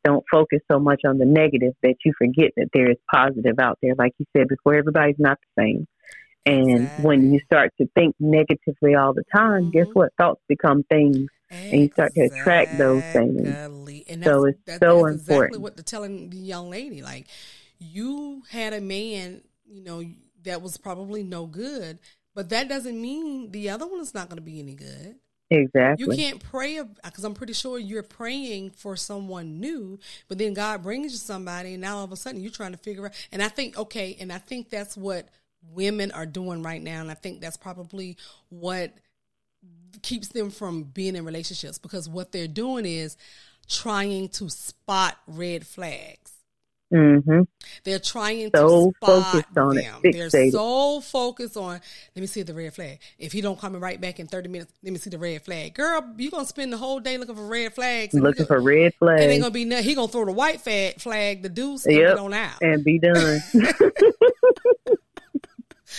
[0.07, 3.79] don't focus so much on the negative that you forget that there is positive out
[3.83, 3.95] there.
[3.99, 5.87] Like you said before, everybody's not the same.
[6.47, 7.05] And exactly.
[7.05, 9.71] when you start to think negatively all the time, mm-hmm.
[9.71, 10.13] guess what?
[10.17, 11.71] Thoughts become things, exactly.
[11.73, 13.49] and you start to attract those things.
[13.49, 15.21] And so it's that's, so that's important.
[15.21, 17.27] Exactly what to telling the young lady, like
[17.81, 20.05] you had a man, you know,
[20.45, 21.99] that was probably no good,
[22.33, 25.17] but that doesn't mean the other one is not going to be any good.
[25.51, 26.05] Exactly.
[26.05, 30.83] You can't pray because I'm pretty sure you're praying for someone new, but then God
[30.83, 33.13] brings you somebody, and now all of a sudden you're trying to figure out.
[33.31, 35.29] And I think okay, and I think that's what
[35.73, 38.17] women are doing right now, and I think that's probably
[38.49, 38.93] what
[40.03, 43.17] keeps them from being in relationships because what they're doing is
[43.69, 46.33] trying to spot red flags.
[46.95, 47.41] Mm-hmm.
[47.83, 50.01] They're trying So to spot focused on it, them.
[50.31, 51.81] They're so focused on.
[52.15, 53.01] Let me see the red flag.
[53.19, 55.75] If he don't come right back in thirty minutes, let me see the red flag.
[55.75, 58.15] Girl, you gonna spend the whole day looking for red flags.
[58.15, 59.85] Looking you for red It ain't flags gonna be nothing.
[59.85, 61.43] He gonna throw the white flag.
[61.43, 62.19] The deuce and Yep.
[62.21, 62.63] on out.
[62.63, 63.41] and be done.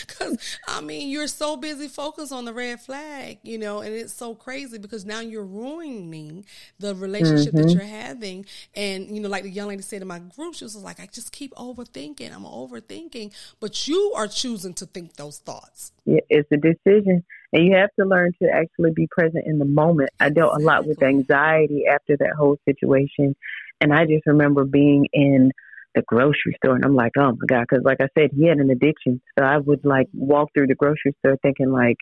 [0.07, 4.13] Because I mean, you're so busy focused on the red flag, you know, and it's
[4.13, 6.45] so crazy because now you're ruining
[6.79, 7.73] the relationship that Mm-hmm.
[7.73, 8.45] you're having.
[8.75, 11.07] And you know, like the young lady said in my group, she was like, "I
[11.11, 12.33] just keep overthinking.
[12.33, 15.91] I'm overthinking," but you are choosing to think those thoughts.
[16.05, 19.65] Yeah, it's a decision, and you have to learn to actually be present in the
[19.65, 20.09] moment.
[20.19, 23.35] I dealt a lot with anxiety after that whole situation,
[23.81, 25.51] and I just remember being in
[25.97, 28.57] the grocery store, and I'm like, oh my god, because like I said, he had
[28.59, 31.97] an addiction, so I would like walk through the grocery store thinking like,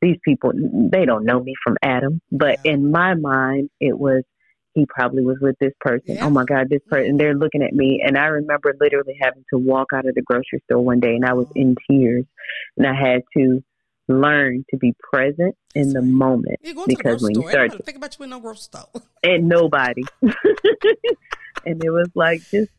[0.00, 0.52] these people,
[0.92, 2.72] they don't know me from Adam, but Yeah.
[2.74, 4.22] in my mind, it was.
[4.74, 6.14] He probably was with this person.
[6.14, 6.24] Yeah.
[6.26, 7.08] Oh my God, this person.
[7.08, 7.16] Mm-hmm.
[7.16, 8.00] They're looking at me.
[8.06, 11.24] And I remember literally having to walk out of the grocery store one day and
[11.24, 12.24] I was in tears
[12.76, 13.64] and I had to
[14.06, 17.54] learn to be present in the moment You're going to the because when you start
[17.56, 18.86] Everybody think about you in no grocery store.
[19.24, 22.70] and nobody and it was like just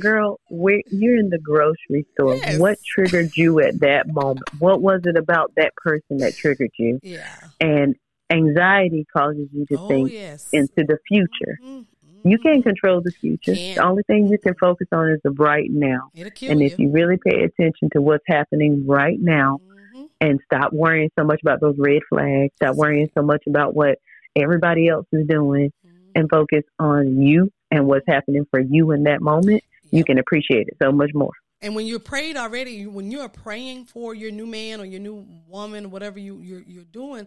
[0.00, 2.58] girl where you're in the grocery store Yes.
[2.58, 6.98] what triggered you at that moment what was it about that person that triggered you
[7.02, 7.24] yeah.
[7.60, 7.94] and
[8.30, 10.48] anxiety causes you to Oh think yes.
[10.52, 11.84] into the future Mhm.
[12.24, 13.76] you can't control the future Can't.
[13.76, 16.66] the only thing you can focus on is the right now It'll kill and you.
[16.66, 19.60] if you really pay attention to what's happening right now
[19.94, 20.08] Mhm.
[20.20, 23.98] and stop worrying so much about those red flags, stop worrying so much about what
[24.34, 25.90] everybody else is doing, Mhm.
[26.16, 29.62] and focus on you and what's happening for you in that moment,
[29.94, 31.30] you can appreciate it so much more.
[31.62, 35.00] And when you're prayed already, when you are praying for your new man or your
[35.00, 37.26] new woman, whatever you, you're you're doing,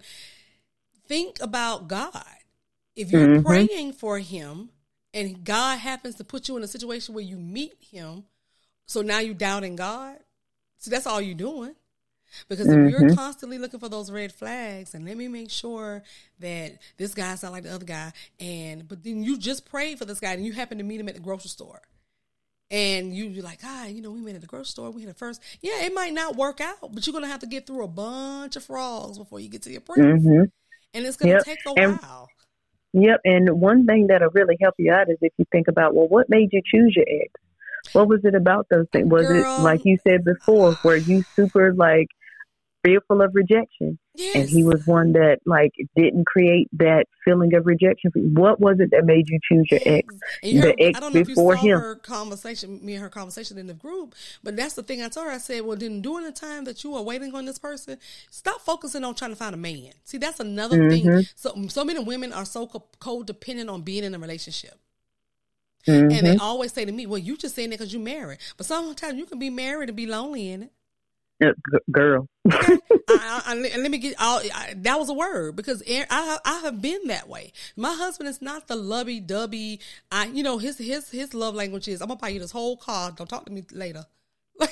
[1.08, 2.26] think about God.
[2.96, 3.46] If you're Mhm.
[3.46, 4.70] praying for him
[5.14, 8.26] and God happens to put you in a situation where you meet him,
[8.86, 10.18] so now you're doubting God.
[10.78, 11.76] So that's all you're doing.
[12.50, 13.16] Because if you're Mhm.
[13.16, 16.04] constantly looking for those red flags and let me make sure
[16.40, 20.06] that this guy's not like the other guy, and but then you just prayed for
[20.06, 21.82] this guy and you happen to meet him at the grocery store
[22.70, 24.92] and you, you're like, ah, you know, we met at the grocery store.
[24.92, 25.42] We had a first.
[25.62, 28.56] Yeah, it might not work out, but you're gonna have to get through a bunch
[28.56, 30.44] of frogs before you get to your prince, hmm
[30.94, 31.44] and it's gonna Yep.
[31.44, 32.28] take a And- while.
[32.94, 33.20] Yep.
[33.26, 36.30] And one thing that'll really help you out is if you think about, well, what
[36.30, 37.32] made you choose your ex?
[37.94, 39.08] What was it about those things?
[39.12, 39.60] Was Girl.
[39.60, 42.08] it like you said before, were you super like
[42.88, 44.00] fearful of rejection?
[44.16, 48.12] Yes, And he was one that like didn't create that feeling of rejection.
[48.34, 50.06] What was it that made you choose your ex?
[50.42, 51.80] And the ex I don't know if you before saw him.
[51.80, 55.28] her conversation, me and her conversation in the group, but that's the thing I told
[55.28, 55.34] her.
[55.34, 58.00] I said, well, then during the time that you are waiting on this person,
[58.32, 59.92] stop focusing on trying to find a man.
[60.04, 61.06] See, that's another thing.
[61.06, 61.32] Mhm.
[61.36, 64.80] So, so many women are so co- codependent on being in a relationship.
[65.86, 66.12] Mhm.
[66.18, 68.40] And they always say to me, well, you just saying that because you're married.
[68.58, 70.72] But sometimes you can be married and be lonely in it.
[71.44, 72.28] Uh, g- girl.
[72.50, 74.42] I, I, I, let me get all
[74.76, 77.52] that was a word because I, I have been that way.
[77.76, 79.80] My husband is not the lovey dovey.
[80.12, 82.78] I you know his his his love language is I'm gonna buy you this whole
[82.78, 83.12] car.
[83.12, 84.06] Don't talk to me later.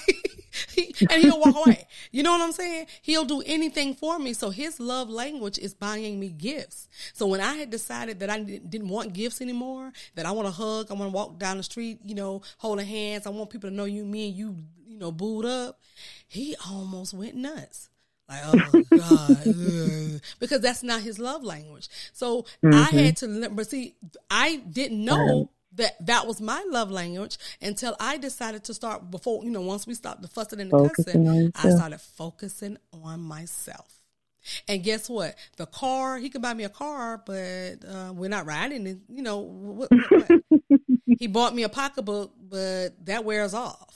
[0.70, 1.88] He, and he'll walk away.
[2.12, 2.88] You know what I'm saying?
[3.02, 4.34] He'll do anything for me.
[4.34, 6.88] So his love language is buying me gifts.
[7.14, 10.48] So when I had decided that I didn't didn't want gifts anymore, that I want
[10.48, 13.28] to hug, I want to walk down the street, you know, holding hands.
[13.28, 14.56] I want people to know you, me and you,
[14.96, 15.80] you know, booed up.
[16.28, 17.90] He almost went nuts.
[18.28, 21.90] Like, oh God, because that's not his love language.
[22.14, 23.96] So I had to, but see,
[24.32, 29.44] I didn't know that that was my love language until I decided to start before,
[29.44, 33.20] you know, once we stopped the fussing and the Focusing cussing, I started focusing on
[33.20, 33.92] myself.
[34.68, 35.36] And guess what?
[35.58, 38.98] The car, he could buy me a car, but uh, we're not riding it.
[39.10, 40.30] You know, what, what,
[40.70, 40.80] what?
[41.20, 43.95] he bought me a pocketbook, but that wears off.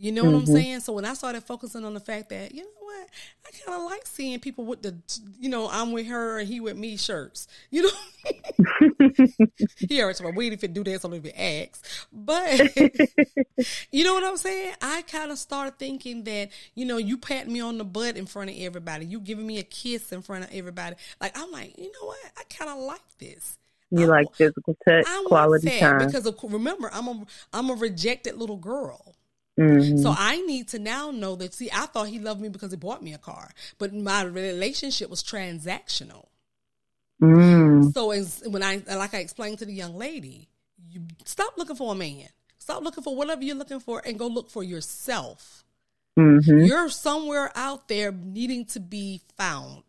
[0.00, 0.52] You know what I'm mm-hmm.
[0.52, 0.80] saying?
[0.80, 3.08] So when I started focusing on the fact that, you know what,
[3.44, 4.96] I kind of like seeing people with the,
[5.40, 7.48] you know, I'm with her and he with me shirts.
[7.70, 7.90] You know,
[9.76, 11.80] he already told me, wait if it do that, somebody if it.
[12.12, 12.76] But
[13.92, 14.74] you know what I'm saying?
[14.80, 18.26] I kind of started thinking that, you know, you pat me on the butt in
[18.26, 20.94] front of everybody, you giving me a kiss in front of everybody.
[21.20, 22.18] Like I'm like, you know what?
[22.36, 23.58] I kind of like this.
[23.90, 25.98] You I- like physical touch, I want quality time.
[25.98, 29.16] because of, remember I'm a I'm a rejected little girl.
[29.58, 31.52] So I need to now know that.
[31.54, 35.10] See, I thought he loved me because he bought me a car, but my relationship
[35.10, 36.26] was transactional.
[37.20, 37.92] Mm.
[37.92, 40.48] So as when I like I explained to the young lady,
[40.88, 42.28] you stop looking for a man.
[42.58, 45.64] Stop looking for whatever you're looking for and go look for yourself.
[46.16, 49.84] hmm You're somewhere out there needing to be found.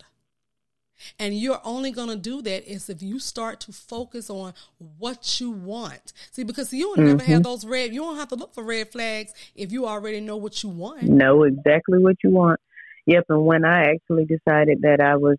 [1.17, 4.53] And you're only going to do that is if you start to focus on
[4.97, 6.13] what you want.
[6.31, 7.05] See, because you'll mm-hmm.
[7.05, 7.41] never have mm-hmm.
[7.43, 10.63] those red, you don't have to look for red flags if you already know what
[10.63, 11.03] you want.
[11.03, 12.59] Know exactly what you want.
[13.05, 13.25] Yep.
[13.29, 15.37] And when I actually decided that I was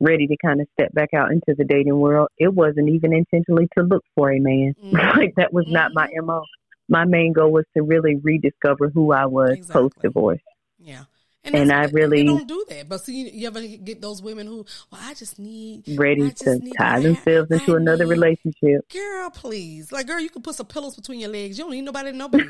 [0.00, 3.68] ready to kind of step back out into the dating world, it wasn't even intentionally
[3.76, 4.74] to look for a man.
[4.84, 5.18] Mm-hmm.
[5.18, 5.74] like that was mm-hmm.
[5.74, 6.40] not my MO.
[6.40, 6.44] Mm-hmm.
[6.88, 9.82] My main goal was to really rediscover who I was exactly.
[9.82, 10.40] post divorce.
[10.78, 11.04] Yeah.
[11.42, 12.88] And, and I really don't do that.
[12.88, 16.58] But see, you ever get those women who, well, I just need ready just to
[16.58, 18.90] need tie themselves into I another need, relationship.
[18.92, 21.56] Girl, please, like, girl, you can put some pillows between your legs.
[21.56, 22.44] You don't need nobody to nobody.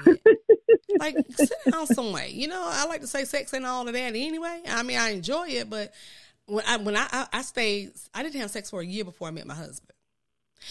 [0.98, 2.30] like, sit down some way.
[2.30, 4.62] You know, I like to say sex and all of that anyway.
[4.68, 5.94] I mean, I enjoy it, but
[6.46, 9.28] when I when I I, I stayed, I didn't have sex for a year before
[9.28, 9.92] I met my husband,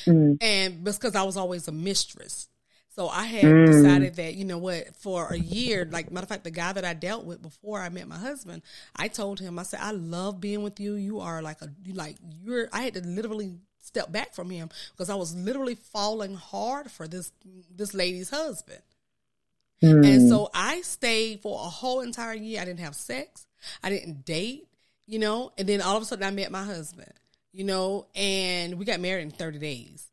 [0.06, 0.38] mm.
[0.42, 2.50] and because I was always a mistress.
[2.96, 3.66] So I had mm.
[3.68, 6.84] decided that, you know what, for a year, like matter of fact, the guy that
[6.84, 8.62] I dealt with before I met my husband,
[8.96, 10.96] I told him, I said, I love being with you.
[10.96, 14.70] You are like a you like you're I had to literally step back from him
[14.92, 17.32] because I was literally falling hard for this
[17.76, 18.82] this lady's husband.
[19.82, 20.06] Mm.
[20.06, 22.62] And so I stayed for a whole entire year.
[22.62, 23.48] I didn't have sex.
[23.84, 24.68] I didn't date,
[25.06, 27.14] you know, and then all of a sudden I met my husband,
[27.52, 30.09] you know, and we got married in 30 days.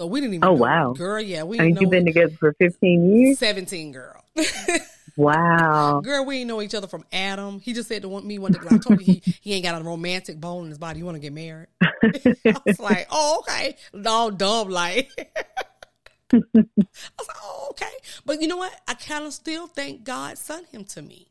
[0.00, 0.48] So we didn't even.
[0.48, 1.20] Oh wow, girl!
[1.20, 1.58] Yeah, we.
[1.58, 3.38] And you've been together for fifteen years.
[3.38, 4.24] Seventeen, girl.
[5.18, 7.60] wow, girl, we didn't know each other from Adam.
[7.60, 8.52] He just said to want me one.
[8.52, 8.60] Day.
[8.70, 11.00] I told me he, he ain't got a romantic bone in his body.
[11.00, 11.66] You want to get married?
[11.82, 13.76] I was like, oh okay,
[14.06, 15.10] all dumb like.
[16.32, 17.92] I was like, oh okay,
[18.24, 18.72] but you know what?
[18.88, 21.26] I kind of still thank God sent him to me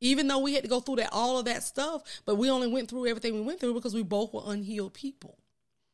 [0.00, 2.68] even though we had to go through that all of that stuff but we only
[2.68, 5.36] went through everything we went through because we both were unhealed people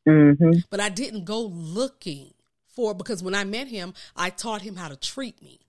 [0.07, 0.59] Mm-hmm.
[0.69, 2.33] But I didn't go looking
[2.67, 5.64] for because when I met him, I taught him how to treat me.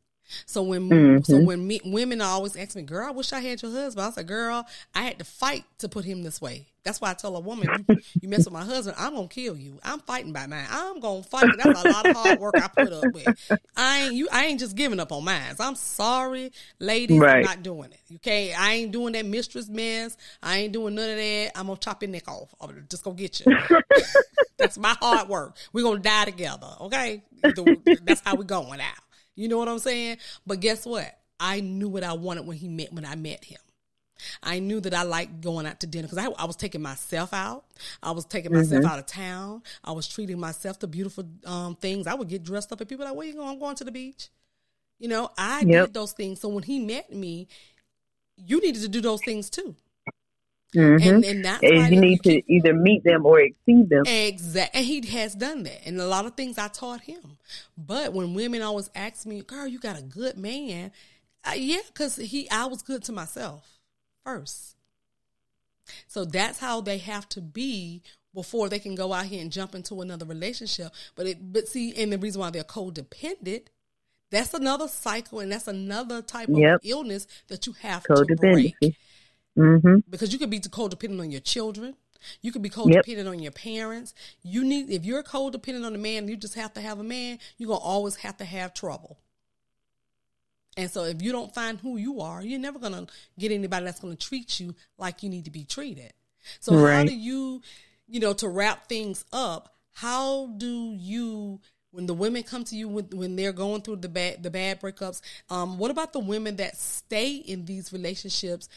[0.46, 1.22] So when mm-hmm.
[1.22, 4.10] so when me, women always ask me, "Girl, I wish I had your husband," I
[4.10, 7.36] said, "Girl, I had to fight to put him this way." That's why I tell
[7.36, 9.80] a woman, "You, you mess with my husband, I'm gonna kill you.
[9.82, 10.66] I'm fighting by mine.
[10.70, 11.50] I'm gonna fight.
[11.56, 13.58] That's a lot of hard work I put up with.
[13.76, 14.28] I ain't you.
[14.30, 15.56] I ain't just giving up on mine.
[15.58, 17.18] I'm sorry, ladies.
[17.18, 17.38] Right.
[17.38, 18.16] I'm not doing it.
[18.16, 20.16] Okay, I ain't doing that mistress mess.
[20.42, 21.52] I ain't doing none of that.
[21.56, 22.54] I'm gonna chop your neck off.
[22.60, 23.56] I'm just gonna get you.
[24.56, 25.56] That's my hard work.
[25.72, 26.68] We're gonna die together.
[26.82, 27.22] Okay,
[28.04, 29.05] that's how we going out."
[29.36, 30.18] You know what I'm saying?
[30.46, 31.16] But guess what?
[31.38, 33.58] I knew what I wanted when he met when I met him.
[34.42, 37.34] I knew that I liked going out to dinner because I, I, was taking myself
[37.34, 37.64] out.
[38.02, 38.90] I was taking myself mm-hmm.
[38.90, 39.62] out of town.
[39.84, 42.06] I was treating myself to beautiful um, things.
[42.06, 43.48] I would get dressed up and people like, where you going?
[43.48, 44.30] I'm going to the beach.
[44.98, 45.86] You know, I yep.
[45.86, 46.40] did those things.
[46.40, 47.48] So when he met me,
[48.36, 49.76] you needed to do those things too.
[50.74, 51.08] Mm-hmm.
[51.08, 54.04] And, and that's and you need to either meet them or exceed them.
[54.06, 54.78] Exactly.
[54.78, 55.86] And he has done that.
[55.86, 57.38] And a lot of things I taught him.
[57.78, 60.92] But when women always ask me, girl, you got a good man.
[61.44, 63.78] Uh, yeah, because he, I was good to myself
[64.24, 64.76] first.
[66.08, 68.02] So that's how they have to be
[68.34, 70.92] before they can go out here and jump into another relationship.
[71.14, 73.66] But it, but see, and the reason why they're codependent,
[74.30, 76.80] that's another cycle and that's another type of yep.
[76.82, 78.74] illness that you have to break.
[79.56, 79.98] Mm-hmm.
[80.10, 81.94] Because you could be codependent on your children.
[82.42, 83.26] You could be codependent yep.
[83.26, 84.14] on your parents.
[84.42, 87.38] You need if you're codependent on a man, you just have to have a man.
[87.58, 89.18] You're gonna always have to have trouble.
[90.76, 93.06] And so, if you don't find who you are, you're never gonna
[93.38, 96.12] get anybody that's gonna treat you like you need to be treated.
[96.60, 96.96] So, right.
[96.96, 97.62] how do you,
[98.06, 99.74] you know, to wrap things up?
[99.92, 101.60] How do you
[101.92, 104.78] when the women come to you when, when they're going through the bad the bad
[104.78, 108.68] breakups um, what about the women that stay in these relationships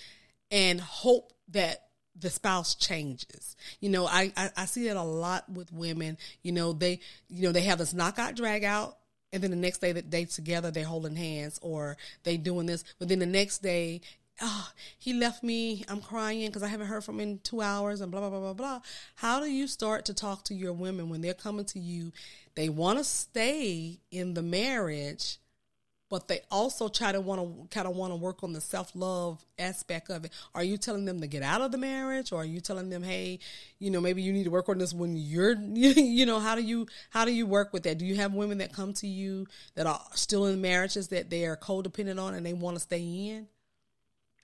[0.51, 1.85] and hope that
[2.19, 3.55] the spouse changes.
[3.79, 6.17] You know, I, I, I see that a lot with women.
[6.41, 8.97] You know, they you know they have this knockout drag out
[9.31, 12.83] and then the next day that they together they're holding hands or they doing this
[12.97, 14.01] but then the next day
[14.41, 18.01] oh he left me i'm crying because i haven't heard from him in two hours
[18.01, 18.79] and blah blah blah blah blah
[19.15, 22.11] how do you start to talk to your women when they're coming to you
[22.55, 25.37] they want to stay in the marriage
[26.09, 28.91] but they also try to want to kind of want to work on the self
[28.95, 30.31] love aspect of it.
[30.55, 33.03] Are you telling them to get out of the marriage, or are you telling them,
[33.03, 33.39] hey,
[33.77, 36.61] you know, maybe you need to work on this when you're, you know, how do
[36.61, 37.97] you how do you work with that?
[37.97, 41.45] Do you have women that come to you that are still in marriages that they
[41.45, 43.47] are codependent on and they want to stay in?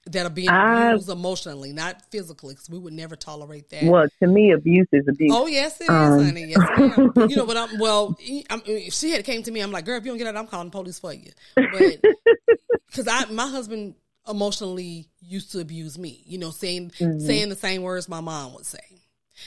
[0.07, 3.83] That are being abused emotionally, not physically, because we would never tolerate that.
[3.83, 5.31] Well, to me, abuse is abuse.
[5.33, 6.19] Oh yes, it um.
[6.19, 6.45] is, honey.
[6.45, 7.11] Yes, ma'am.
[7.29, 8.17] you know, but I'm well.
[8.49, 10.35] I'm, if she had came to me, I'm like, girl, if you don't get out,
[10.35, 11.31] I'm calling the police for you.
[11.55, 12.01] But
[12.87, 13.95] because I, my husband
[14.27, 16.23] emotionally used to abuse me.
[16.25, 17.19] You know, saying mm-hmm.
[17.19, 18.79] saying the same words my mom would say.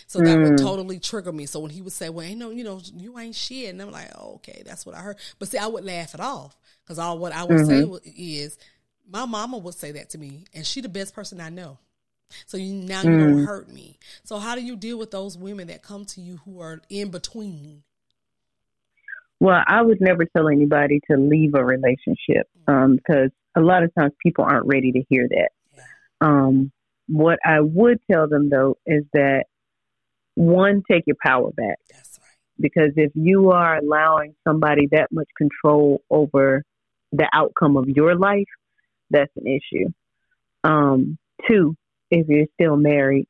[0.07, 0.51] So that mm.
[0.51, 1.47] would totally trigger me.
[1.47, 3.91] So when he would say, "Well, ain't no, you know, you ain't shit," and I'm
[3.91, 6.55] like, oh, "Okay, that's what I heard." But see, I would laugh it off
[6.85, 7.95] because all what I would mm-hmm.
[8.07, 8.59] say is
[9.11, 11.79] my mama would say that to me, and she the best person I know.
[12.47, 13.99] So you now you don't hurt me.
[14.23, 17.11] So how do you deal with those women that come to you who are in
[17.11, 17.85] between?
[19.41, 23.95] Well, I would never tell anybody to leave a relationship um, because a lot of
[23.95, 25.51] times people aren't ready to hear that.
[26.21, 26.73] Um,
[27.07, 29.45] what I would tell them though is that
[30.35, 31.79] one, take your power back.
[31.91, 32.29] That's right.
[32.61, 36.65] Because if you are allowing somebody that much control over
[37.13, 38.45] the outcome of your life,
[39.11, 39.89] that's an issue.
[40.65, 41.77] Um, two,
[42.11, 43.27] if you're still married,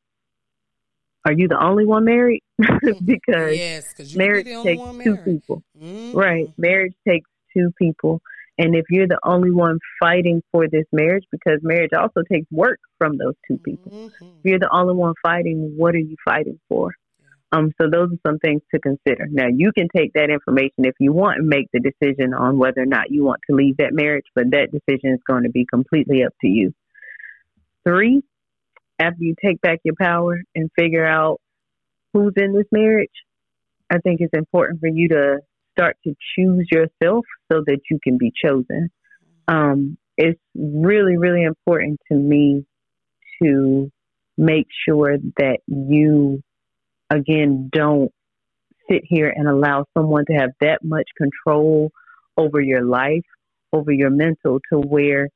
[1.25, 2.43] are you the only one married?
[3.05, 5.63] because yes, marriage takes two people.
[5.81, 6.17] Mm-hmm.
[6.17, 6.49] Right.
[6.57, 8.21] Marriage takes two people.
[8.57, 12.81] And if you're the only one fighting for this marriage, because marriage also takes work
[12.99, 13.93] from those two people.
[13.93, 14.25] Mm-hmm.
[14.25, 16.93] If you're the only one fighting, what are you fighting for?
[17.51, 19.27] Um, so those are some things to consider.
[19.31, 22.83] Now you can take that information if you want and make the decision on whether
[22.83, 25.65] or not you want to leave that marriage, but that decision is going to be
[25.65, 26.75] completely up to you.
[27.87, 28.23] Three,
[28.99, 31.41] after you take back your power and figure out
[32.13, 33.09] who's in this marriage,
[33.91, 35.39] I think it's important for you to
[35.73, 38.91] start to choose yourself so that you can be chosen.
[39.47, 42.67] Um, it's really, really important to me
[43.43, 43.91] to
[44.37, 46.43] make sure that you,
[47.11, 48.13] again, don't
[48.91, 51.91] sit here and allow someone to have that much control
[52.37, 53.25] over your life,
[53.73, 55.29] over your mental, to where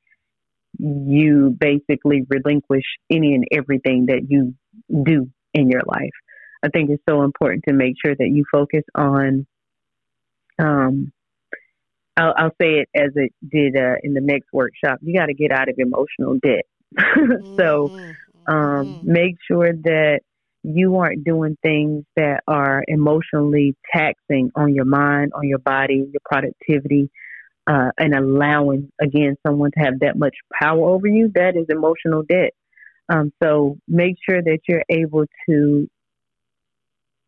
[0.79, 4.55] you basically relinquish any and everything that you
[5.03, 6.11] do in your life.
[6.63, 9.45] I think it's so important to make sure that you focus on
[10.59, 11.11] um,
[12.15, 14.99] I'll, I'll, say it as it did uh, in the next workshop.
[15.01, 16.65] You got to get out of emotional debt.
[17.57, 18.53] so mm-hmm.
[18.53, 19.11] um, mm-hmm.
[19.11, 20.19] make sure that
[20.63, 26.21] you aren't doing things that are emotionally taxing on your mind, on your body, your
[26.25, 27.09] productivity,
[27.67, 31.31] uh, and allowing again someone to have that much power over you.
[31.35, 32.51] That is emotional debt.
[33.09, 35.89] Um, so make sure that you're able to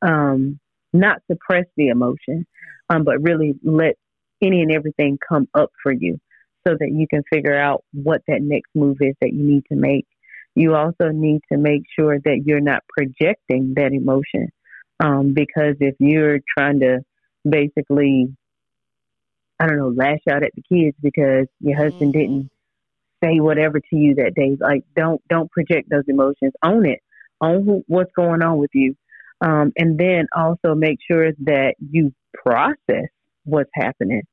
[0.02, 0.60] um,
[0.94, 2.46] not suppress the emotion,
[2.90, 3.96] um, but really let
[4.42, 6.20] any and everything come up for you
[6.68, 9.76] so that you can figure out what that next move is that you need to
[9.76, 10.06] make.
[10.56, 14.49] You also need to make sure that you're not projecting that emotion
[14.99, 16.99] um, because if you're trying to
[17.47, 18.36] basically,
[19.60, 22.20] I don't know, lash out at the kids because your husband mm-hmm.
[22.20, 22.51] didn't
[23.24, 26.53] say whatever to you that day, like don't don't project those emotions.
[26.64, 26.99] Own it.
[27.41, 28.95] Own who, what's going on with you.
[29.41, 33.10] Um, and then also make sure that you process
[33.43, 34.24] what's happening.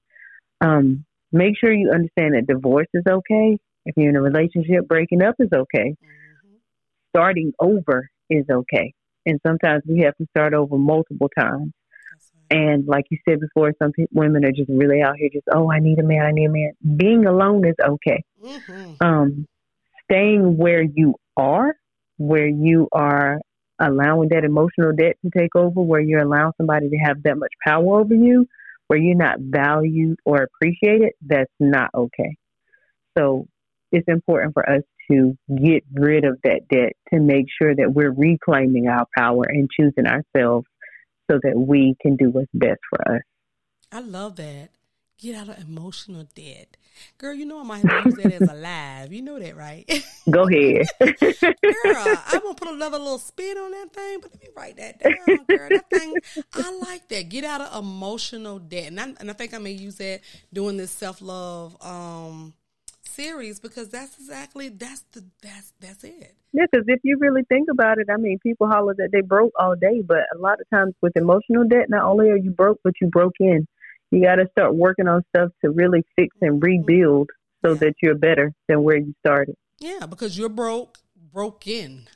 [0.60, 3.58] Um, make sure you understand that divorce is okay.
[3.84, 5.90] If you're in a relationship, breaking up is okay.
[5.90, 6.56] Mm-hmm.
[7.14, 8.94] Starting over is okay.
[9.26, 11.72] And sometimes we have to start over multiple times.
[12.50, 15.72] And like you said before, some people, women are just really out here just, oh,
[15.72, 16.72] I need a man, I need a man.
[16.96, 18.22] Being alone is okay.
[18.44, 18.92] Mm-hmm.
[19.00, 19.46] Um,
[20.04, 21.74] staying where you are,
[22.18, 23.40] where you are
[23.78, 27.52] allowing that emotional debt to take over, where you're allowing somebody to have that much
[27.66, 28.46] power over you,
[28.86, 32.36] where you're not valued or appreciated, that's not okay.
[33.16, 33.46] So
[33.92, 38.12] it's important for us to get rid of that debt to make sure that we're
[38.12, 40.66] reclaiming our power and choosing ourselves
[41.30, 43.22] so that we can do what's best for us.
[43.90, 44.70] I love that.
[45.18, 46.76] Get out of emotional debt.
[47.16, 49.12] Girl, you know I might use that as a live.
[49.12, 49.84] You know that, right?
[50.30, 50.86] Go ahead.
[50.98, 51.14] girl,
[52.26, 55.44] I'm gonna put another little spin on that thing, but let me write that down,
[55.46, 55.68] girl.
[55.70, 56.14] That thing
[56.54, 57.28] I like that.
[57.28, 58.88] Get out of emotional debt.
[58.88, 60.22] And I, and I think I may use that
[60.52, 62.54] doing this self love um
[63.12, 66.34] series because that's exactly that's the that's that's it.
[66.52, 69.52] Yeah, because if you really think about it, I mean, people holler that they broke
[69.58, 72.80] all day, but a lot of times with emotional debt, not only are you broke,
[72.84, 73.66] but you broke in
[74.12, 76.84] you got to start working on stuff to really fix and mm-hmm.
[76.86, 77.30] rebuild
[77.64, 77.78] so yeah.
[77.78, 79.56] that you're better than where you started.
[79.80, 80.98] Yeah, because you're broke,
[81.32, 82.08] broken.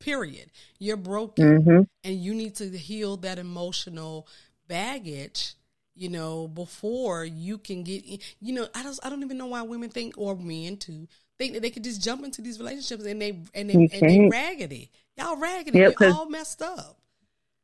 [0.00, 0.50] Period.
[0.78, 1.82] You're broken, mm-hmm.
[2.02, 4.26] and you need to heal that emotional
[4.66, 5.54] baggage.
[5.94, 8.04] You know, before you can get,
[8.40, 11.06] you know, I don't, I don't even know why women think or men too
[11.42, 14.28] think that they could just jump into these relationships and they and they, and they
[14.30, 14.90] raggedy.
[15.16, 15.78] Y'all raggedy.
[15.78, 16.98] Yep, You're all messed up.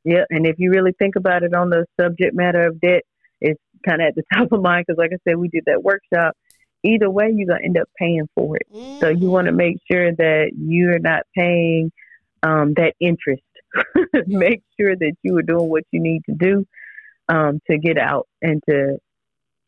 [0.04, 3.02] Yeah, and if you really think about it on the subject matter of debt,
[3.40, 5.82] it's kind of at the top of mind because, like I said, we did that
[5.82, 6.36] workshop.
[6.84, 8.66] Either way, you're gonna end up paying for it.
[8.72, 9.00] Mm-hmm.
[9.00, 11.92] So you want to make sure that you're not paying
[12.42, 13.42] um, that interest.
[14.26, 16.66] make sure that you are doing what you need to do
[17.28, 18.98] um, to get out and to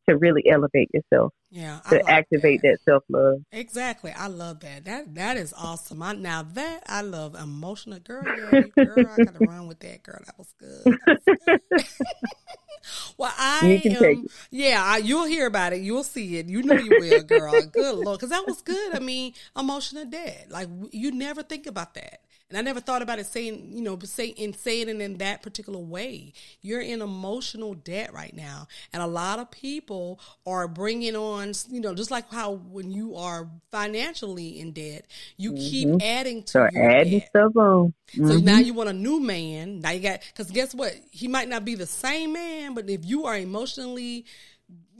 [0.08, 1.32] to really elevate yourself.
[1.50, 3.38] Yeah, to activate that, that self love.
[3.52, 4.84] Exactly, I love that.
[4.84, 6.02] That that is awesome.
[6.02, 8.22] I, now that I love emotional girl.
[8.24, 10.20] Yeah, girl, I gotta run with that girl.
[10.24, 10.98] That was good.
[11.06, 12.06] That was good.
[13.18, 15.80] well, I am, yeah, I, you'll hear about it.
[15.80, 16.46] You'll see it.
[16.46, 17.60] You know you will, girl.
[17.72, 18.94] good lord, because that was good.
[18.94, 20.46] I mean, emotional debt.
[20.50, 22.20] Like you never think about that.
[22.50, 25.42] And I never thought about it saying, you know, say in saying it in that
[25.42, 26.32] particular way.
[26.60, 31.80] You're in emotional debt right now, and a lot of people are bringing on, you
[31.80, 35.60] know, just like how when you are financially in debt, you mm-hmm.
[35.60, 37.28] keep adding to so your adding debt.
[37.28, 37.94] stuff on.
[38.12, 38.28] Mm-hmm.
[38.28, 39.80] So now you want a new man.
[39.80, 40.94] Now you got because guess what?
[41.12, 44.26] He might not be the same man, but if you are emotionally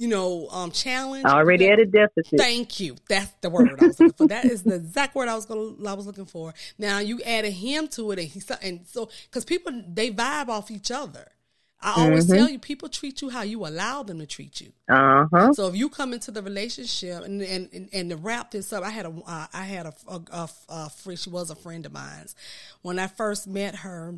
[0.00, 1.26] you know, um, challenge.
[1.26, 2.38] Already at a deficit.
[2.38, 2.96] Thank you.
[3.06, 4.28] That's the word I was looking for.
[4.28, 6.54] That is the exact word I was going I was looking for.
[6.78, 10.70] Now you added him to it, and he and so because people they vibe off
[10.70, 11.28] each other.
[11.82, 12.34] I always mm-hmm.
[12.36, 14.72] tell you, people treat you how you allow them to treat you.
[14.88, 15.52] Uh huh.
[15.54, 18.84] So if you come into the relationship and and and, and to wrap this up,
[18.84, 21.18] I had a uh, I had a, a, a, a friend.
[21.18, 22.26] She was a friend of mine.
[22.82, 24.14] When I first met her,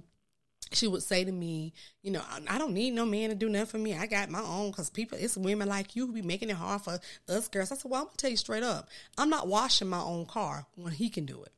[0.75, 3.67] she would say to me, you know, I don't need no man to do nothing
[3.67, 3.97] for me.
[3.97, 6.83] I got my own because people, it's women like you who be making it hard
[6.83, 6.99] for
[7.29, 7.73] us girls.
[7.73, 10.67] I said, well, I'm gonna tell you straight up, I'm not washing my own car
[10.77, 11.53] when he can do it.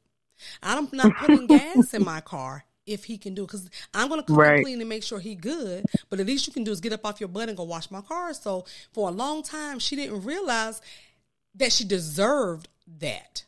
[0.62, 4.22] I'm not putting gas in my car if he can do it because I'm gonna
[4.22, 4.62] come right.
[4.62, 5.84] clean and make sure he good.
[6.10, 7.90] But at least you can do is get up off your butt and go wash
[7.90, 8.34] my car.
[8.34, 10.80] So for a long time, she didn't realize
[11.54, 13.44] that she deserved that.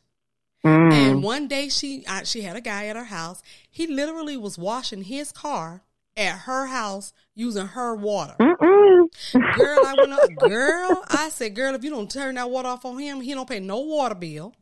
[0.65, 0.93] Mm.
[0.93, 3.43] And one day she I, she had a guy at her house.
[3.77, 5.83] He literally was washing his car
[6.17, 8.35] at her house using her water.
[8.41, 9.07] Mm-mm.
[9.35, 12.87] Girl, I went up, girl, I said, girl, if you don't turn that water off
[12.87, 14.55] on him, he don't pay no water bill.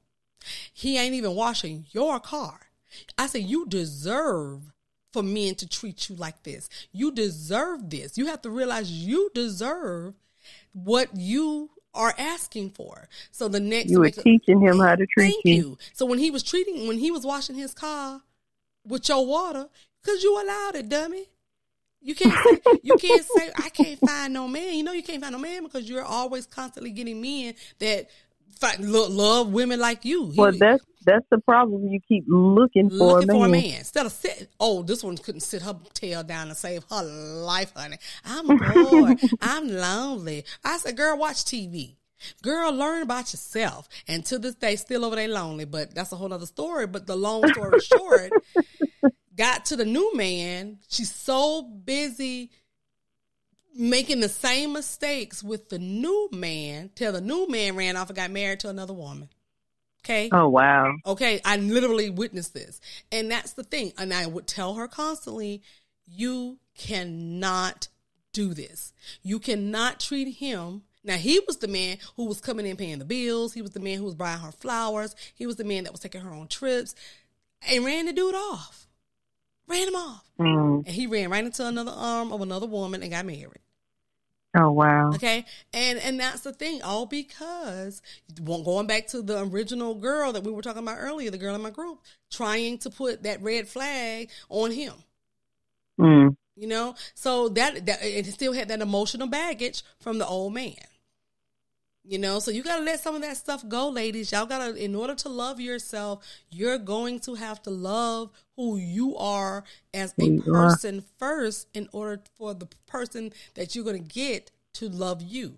[0.73, 2.59] He ain't even washing your car.
[3.17, 4.73] I said, you deserve
[5.13, 6.69] for men to treat you like this.
[6.91, 8.19] You deserve this.
[8.19, 10.15] You have to realize you deserve
[10.73, 13.09] what you are asking for.
[13.31, 15.55] So the next you were teaching him how to treat you.
[15.55, 15.79] you.
[15.93, 18.21] So when he was treating, when he was washing his car
[18.87, 19.69] with your water,
[20.03, 21.27] because you allowed it, dummy.
[22.01, 24.75] You can't say, you can't say I can't find no man.
[24.75, 28.11] You know you can't find no man because you're always constantly getting men that
[28.61, 30.33] fight, love women like you.
[30.37, 31.89] Well, that's that's the problem.
[31.89, 33.41] You keep looking for looking a man.
[33.41, 34.49] for a man instead of sit.
[34.59, 37.99] Oh, this one couldn't sit her tail down and save her life, honey.
[38.25, 39.21] I'm bored.
[39.41, 40.45] I'm lonely.
[40.65, 41.97] I said, girl, watch TV.
[42.43, 43.89] Girl, learn about yourself.
[44.09, 46.87] And to this day, still over there lonely, but that's a whole other story.
[46.87, 48.33] But the long story short,
[49.37, 50.79] got to the new man.
[50.89, 52.51] She's so busy
[53.75, 58.17] making the same mistakes with the new man till the new man ran off and
[58.17, 59.29] got married to another woman.
[60.05, 60.29] Okay.
[60.33, 60.95] Oh wow.
[61.07, 62.81] Okay, I literally witnessed this.
[63.11, 63.93] And that's the thing.
[63.97, 65.63] And I would tell her constantly,
[66.07, 67.89] you cannot
[68.33, 68.93] do this.
[69.23, 73.05] You cannot treat him now he was the man who was coming in paying the
[73.05, 73.53] bills.
[73.53, 75.15] He was the man who was buying her flowers.
[75.35, 76.95] He was the man that was taking her on trips,
[77.71, 78.87] and ran the dude off.
[79.67, 80.87] Ran him off, mm.
[80.87, 83.61] and he ran right into another arm of another woman and got married.
[84.57, 85.11] Oh wow.
[85.15, 85.45] Okay.
[85.73, 88.01] And and that's the thing, all because
[88.45, 91.63] going back to the original girl that we were talking about earlier, the girl in
[91.63, 92.01] my group,
[92.31, 94.95] trying to put that red flag on him.
[95.99, 96.37] Mm.
[96.55, 96.95] You know?
[97.15, 100.77] So that that it still had that emotional baggage from the old man.
[102.07, 104.31] You know, so you got to let some of that stuff go, ladies.
[104.31, 108.77] Y'all got to, in order to love yourself, you're going to have to love who
[108.77, 114.15] you are as a person first in order for the person that you're going to
[114.15, 115.57] get to love you.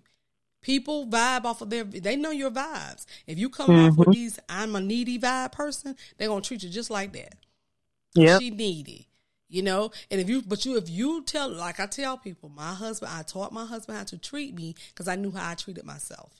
[0.61, 3.05] People vibe off of their, they know your vibes.
[3.25, 3.89] If you come mm-hmm.
[3.89, 7.11] off with these, I'm a needy vibe person, they're going to treat you just like
[7.11, 7.35] that.
[8.15, 8.39] Yeah.
[8.39, 9.07] She needy
[9.49, 9.91] you know?
[10.11, 13.23] And if you but you if you tell like i tell people my husband i
[13.23, 16.31] taught my husband how to treat me because i knew how i treated myself.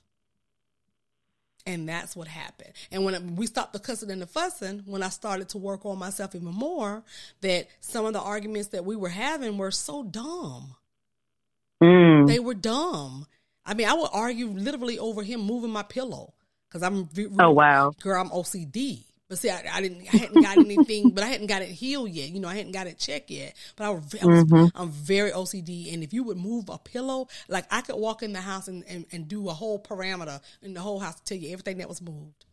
[1.66, 2.72] And that's what happened.
[2.94, 5.98] And when we stopped the cussing and the fussing when i started to work on
[5.98, 7.04] myself even more
[7.42, 10.76] that some of the arguments that we were having were so dumb.
[11.82, 12.28] Mm.
[12.28, 13.28] they were dumb.
[13.66, 16.34] I mean i would argue literally over him moving my pillow
[16.68, 17.92] because i'm oh wow.
[18.00, 21.48] girl i'm ocd but see, I, I, didn't, I hadn't got anything, but I hadn't
[21.48, 22.30] got it healed yet.
[22.30, 23.56] You know, I hadn't got it checked yet.
[23.76, 24.66] But I, I was, mm-hmm.
[24.74, 28.32] I'm very OCD, and if you would move a pillow, like I could walk in
[28.32, 31.38] the house and, and, and do a whole parameter in the whole house to tell
[31.38, 32.46] you everything that was moved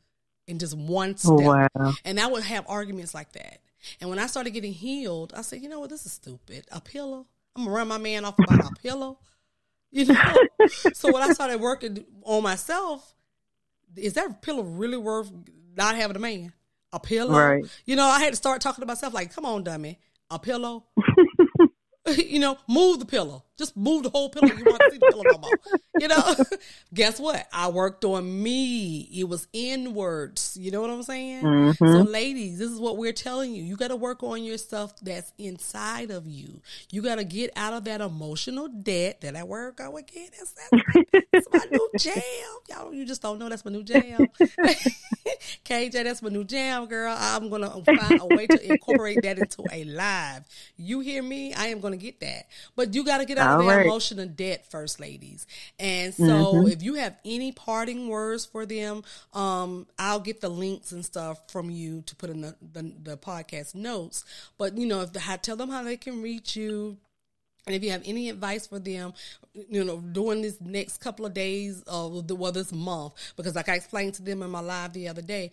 [0.47, 1.33] in just one step.
[1.33, 1.93] Wow.
[2.05, 3.61] And I would have arguments like that.
[4.01, 6.66] And when I started getting healed, I said, you know what, this is stupid.
[6.72, 7.27] A pillow.
[7.55, 9.18] I'm gonna run my man off about a pillow.
[9.91, 10.35] You know.
[10.93, 13.14] so when I started working on myself,
[13.97, 15.31] is that pillow really worth
[15.77, 16.53] not having a man?
[16.95, 17.37] A pillow.
[17.37, 17.65] Right.
[17.85, 19.99] You know, I had to start talking to myself like, come on, dummy,
[20.31, 20.85] a pillow.
[22.17, 23.45] you know, move the pillow.
[23.57, 24.49] Just move the whole pillow.
[24.49, 25.61] You want to see the pillow no more.
[26.01, 26.35] You know?
[26.95, 27.47] Guess what?
[27.53, 29.09] I worked on me.
[29.15, 30.57] It was inwards.
[30.61, 31.45] You know what I'm saying?
[31.45, 31.85] Mm-hmm.
[31.85, 33.63] So, ladies, this is what we're telling you.
[33.63, 36.63] You got to work on yourself that's inside of you.
[36.91, 40.31] You got to get out of that emotional debt that I work on again.
[40.37, 42.23] That's, that's, that's my new jam.
[42.69, 44.27] Y'all, you just don't know that's my new jam.
[45.65, 47.15] KJ, that's my new jam, girl.
[47.17, 50.45] I'm going to find a way to incorporate that into a live.
[50.77, 51.55] You hear me?
[51.55, 52.49] I am going to get that.
[52.75, 53.87] But you got to get out All of right.
[53.87, 55.47] emotional debt first, ladies.
[55.79, 56.69] And so mm-hmm.
[56.69, 61.41] if you have any parting words for them, um, I'll get the links and stuff
[61.51, 64.25] from you to put in the, the, the podcast notes.
[64.59, 66.99] But, you know, if the, tell them how they can reach you,
[67.67, 69.15] and if you have any advice for them,
[69.55, 73.69] you know, during this next couple of days of the well, this month, because like
[73.69, 75.51] I explained to them in my live the other day,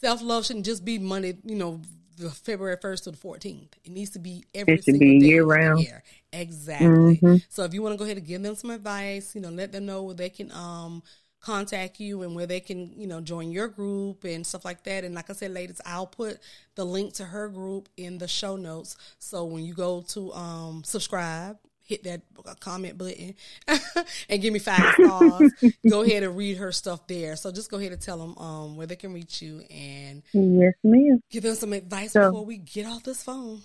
[0.00, 1.80] self love shouldn't just be money, you know,
[2.18, 3.76] the February first to the fourteenth.
[3.84, 5.06] It needs to be every single day.
[5.06, 5.80] it should be year round.
[5.80, 6.02] Year.
[6.32, 6.88] Exactly.
[6.88, 7.36] Mm-hmm.
[7.48, 9.72] So if you want to go ahead and give them some advice, you know, let
[9.72, 11.02] them know where they can um
[11.40, 15.04] contact you and where they can, you know, join your group and stuff like that.
[15.04, 16.38] And like I said, ladies, I'll put
[16.74, 18.96] the link to her group in the show notes.
[19.18, 21.56] So when you go to um, subscribe,
[21.88, 22.20] hit that
[22.60, 23.34] comment button
[24.28, 25.52] and give me five stars.
[25.90, 27.34] go ahead and read her stuff there.
[27.34, 30.74] So just go ahead and tell them um, where they can reach you and yes,
[30.84, 31.20] ma'am.
[31.30, 33.62] Give them some advice so, before we get off this phone.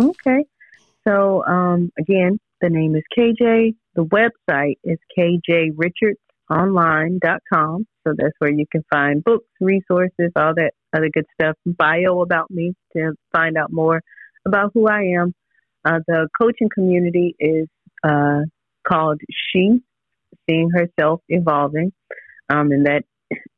[0.00, 0.44] Okay.
[1.06, 3.74] So um, again, the name is KJ.
[3.96, 7.86] The website is KJ Richards online.com.
[8.06, 12.50] So that's where you can find books, resources, all that other good stuff, bio about
[12.50, 14.00] me to find out more
[14.46, 15.34] about who I am.
[15.84, 17.68] Uh, the coaching community is
[18.04, 18.40] uh,
[18.86, 19.80] called She,
[20.48, 21.92] Seeing Herself Evolving.
[22.48, 23.04] Um, and that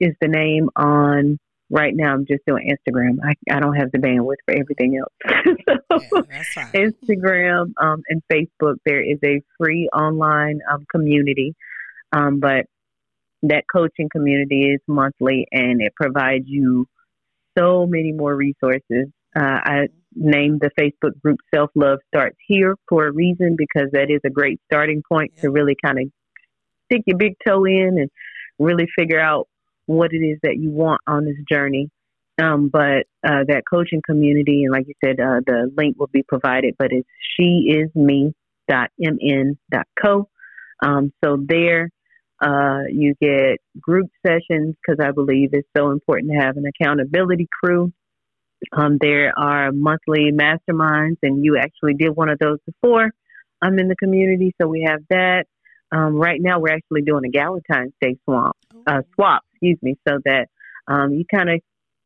[0.01, 1.39] is the name on
[1.71, 2.15] right now.
[2.15, 3.19] I'm just doing Instagram.
[3.25, 5.13] I, I don't have the bandwidth for everything else.
[5.93, 11.55] so, yeah, Instagram um, and Facebook, there is a free online um, community.
[12.13, 12.67] Um, but
[13.43, 16.87] that coaching community is monthly and it provides you
[17.59, 19.09] so many more resources.
[19.37, 24.11] Uh, I named the Facebook group Self Love Starts Here for a reason because that
[24.11, 25.43] is a great starting point yeah.
[25.43, 26.05] to really kind of
[26.87, 28.11] stick your big toe in and
[28.59, 29.49] really figure out
[29.87, 31.91] what it is that you want on this journey.
[32.41, 36.25] Um, but uh, that coaching community, and like you said, uh, the link will be
[36.25, 37.09] provided, but it's
[37.39, 38.35] sheisme.mn.co.
[40.83, 41.91] Um, so there
[42.41, 47.49] uh, you get group sessions because I believe it's so important to have an accountability
[47.63, 47.93] crew.
[48.73, 53.11] Um, there are monthly masterminds, and you actually did one of those before.
[53.63, 55.45] I'm in the community, so we have that.
[55.93, 60.19] Um, right now, we're actually doing a Galentine's Day swap, uh, swap, excuse me, so
[60.25, 60.49] that
[60.89, 61.61] um, you kind of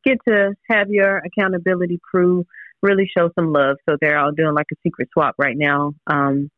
[0.04, 2.44] get to have your accountability crew
[2.82, 3.76] really show some love.
[3.88, 6.50] So they're all doing like a secret swap right now um,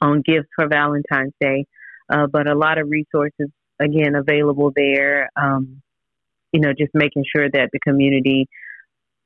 [0.00, 1.66] on gifts for Valentine's Day
[2.12, 3.48] uh, but a lot of resources
[3.80, 5.30] again available there.
[5.36, 5.82] Um,
[6.52, 8.46] you know, just making sure that the community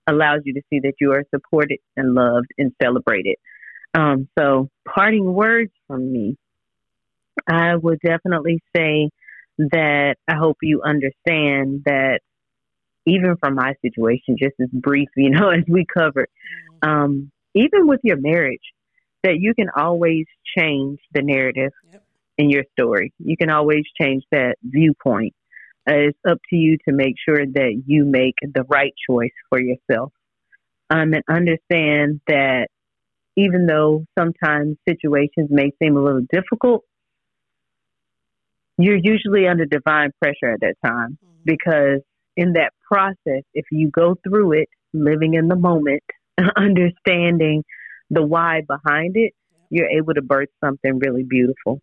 [0.07, 3.37] allows you to see that you are supported and loved and celebrated.
[3.95, 6.37] Um, so, parting words from me,
[7.49, 9.11] I would definitely say
[9.59, 12.21] that I hope you understand that
[13.07, 16.29] even from my situation, just as brief, you know, as we covered,
[16.83, 16.89] mm-hmm.
[16.89, 18.61] um, even with your marriage,
[19.23, 20.27] that you can always
[20.57, 21.73] change the narrative.
[21.93, 22.03] Yep
[22.39, 23.13] in your story.
[23.19, 25.35] You can always change that viewpoint.
[25.89, 29.61] Uh, it's up to you to make sure that you make the right choice for
[29.61, 30.12] yourself.
[30.91, 32.68] Um, and understand that
[33.37, 36.82] even though sometimes situations may seem a little difficult,
[38.78, 41.43] you're usually under divine pressure at that time mm-hmm.
[41.45, 42.01] because
[42.37, 46.03] in that process, if you go through it, living in the moment,
[46.57, 47.64] understanding
[48.11, 49.32] the why behind it,
[49.70, 51.80] you're able to birth something really beautiful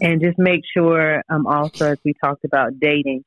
[0.00, 3.24] and just make sure um, also as we talked about dating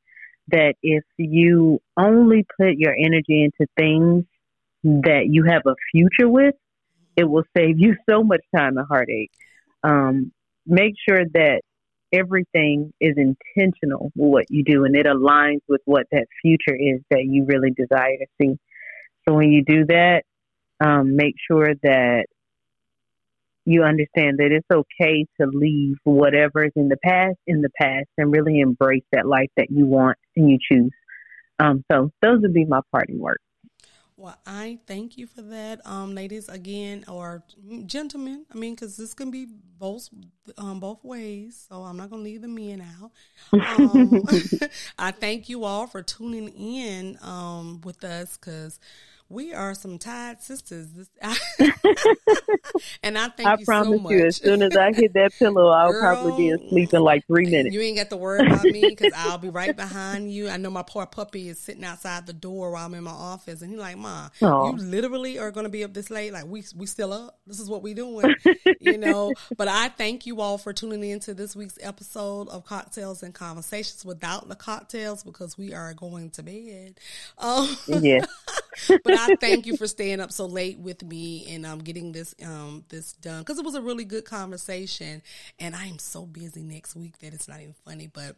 [0.47, 4.25] that if you only put your energy into things
[4.83, 6.55] that you have a future with
[7.15, 9.31] it will save you so much time and heartache.
[9.83, 10.31] Um,
[10.65, 11.61] make sure that
[12.13, 17.23] everything is intentional what you do and it aligns with what that future is that
[17.23, 18.57] you really desire to see.
[19.27, 20.23] So when you do that
[20.81, 22.25] um, make sure that
[23.65, 28.07] you understand that it's okay to leave whatever is in the past in the past
[28.17, 30.91] and really embrace that life that you want and you choose.
[31.59, 33.43] Um, so those would be my parting words.
[34.21, 36.47] Well, I thank you for that, um, ladies.
[36.47, 37.43] Again, or
[37.87, 38.45] gentlemen.
[38.53, 39.47] I mean, because this can be
[39.79, 40.09] both
[40.59, 41.65] um, both ways.
[41.67, 43.11] So I'm not going to leave the men out.
[43.51, 44.21] Um,
[44.99, 48.79] I thank you all for tuning in um, with us because
[49.31, 50.87] we are some tied sisters.
[53.03, 54.11] and I thank I you promise so much.
[54.11, 57.49] you, as soon as I hit that pillow, I'll probably be asleep in like three
[57.49, 57.73] minutes.
[57.73, 60.49] You ain't got to worry about me because I'll be right behind you.
[60.49, 63.61] I know my poor puppy is sitting outside the door while I'm in my office,
[63.61, 66.33] and he's like, "Ma, you literally are going to be up this late?
[66.33, 67.39] Like we we still up?
[67.47, 68.35] This is what we doing,
[68.79, 72.65] you know?" But I thank you all for tuning in to this week's episode of
[72.65, 76.99] Cocktails and Conversations without the cocktails because we are going to bed.
[77.37, 78.25] Um, Yes.
[79.03, 82.33] but I thank you for staying up so late with me and um getting this
[82.45, 85.21] um this done because it was a really good conversation
[85.59, 88.35] and I am so busy next week that it's not even funny but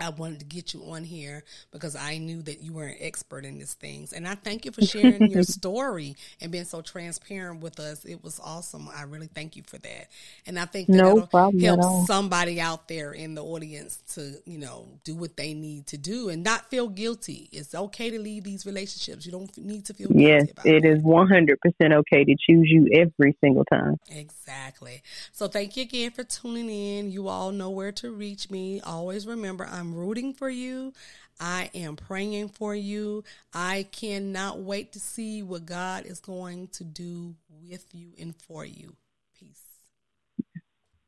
[0.00, 3.44] I wanted to get you on here because I knew that you were an expert
[3.44, 4.12] in these things.
[4.12, 8.04] And I thank you for sharing your story and being so transparent with us.
[8.04, 8.88] It was awesome.
[8.94, 10.08] I really thank you for that.
[10.46, 14.58] And I think that No problem help somebody out there in the audience to, you
[14.58, 17.48] know, do what they need to do and not feel guilty.
[17.52, 19.24] It's okay to leave these relationships.
[19.24, 21.56] You don't need to feel guilty Yes, about it is 100%
[21.92, 23.96] okay to choose you every single time.
[24.10, 25.02] Exactly.
[25.32, 27.10] So thank you again for tuning in.
[27.10, 28.80] You all know where to reach me.
[28.80, 30.92] Always remember, I'm rooting for you.
[31.40, 33.24] I am praying for you.
[33.52, 37.34] I cannot wait to see what God is going to do
[37.68, 38.94] with you and for you.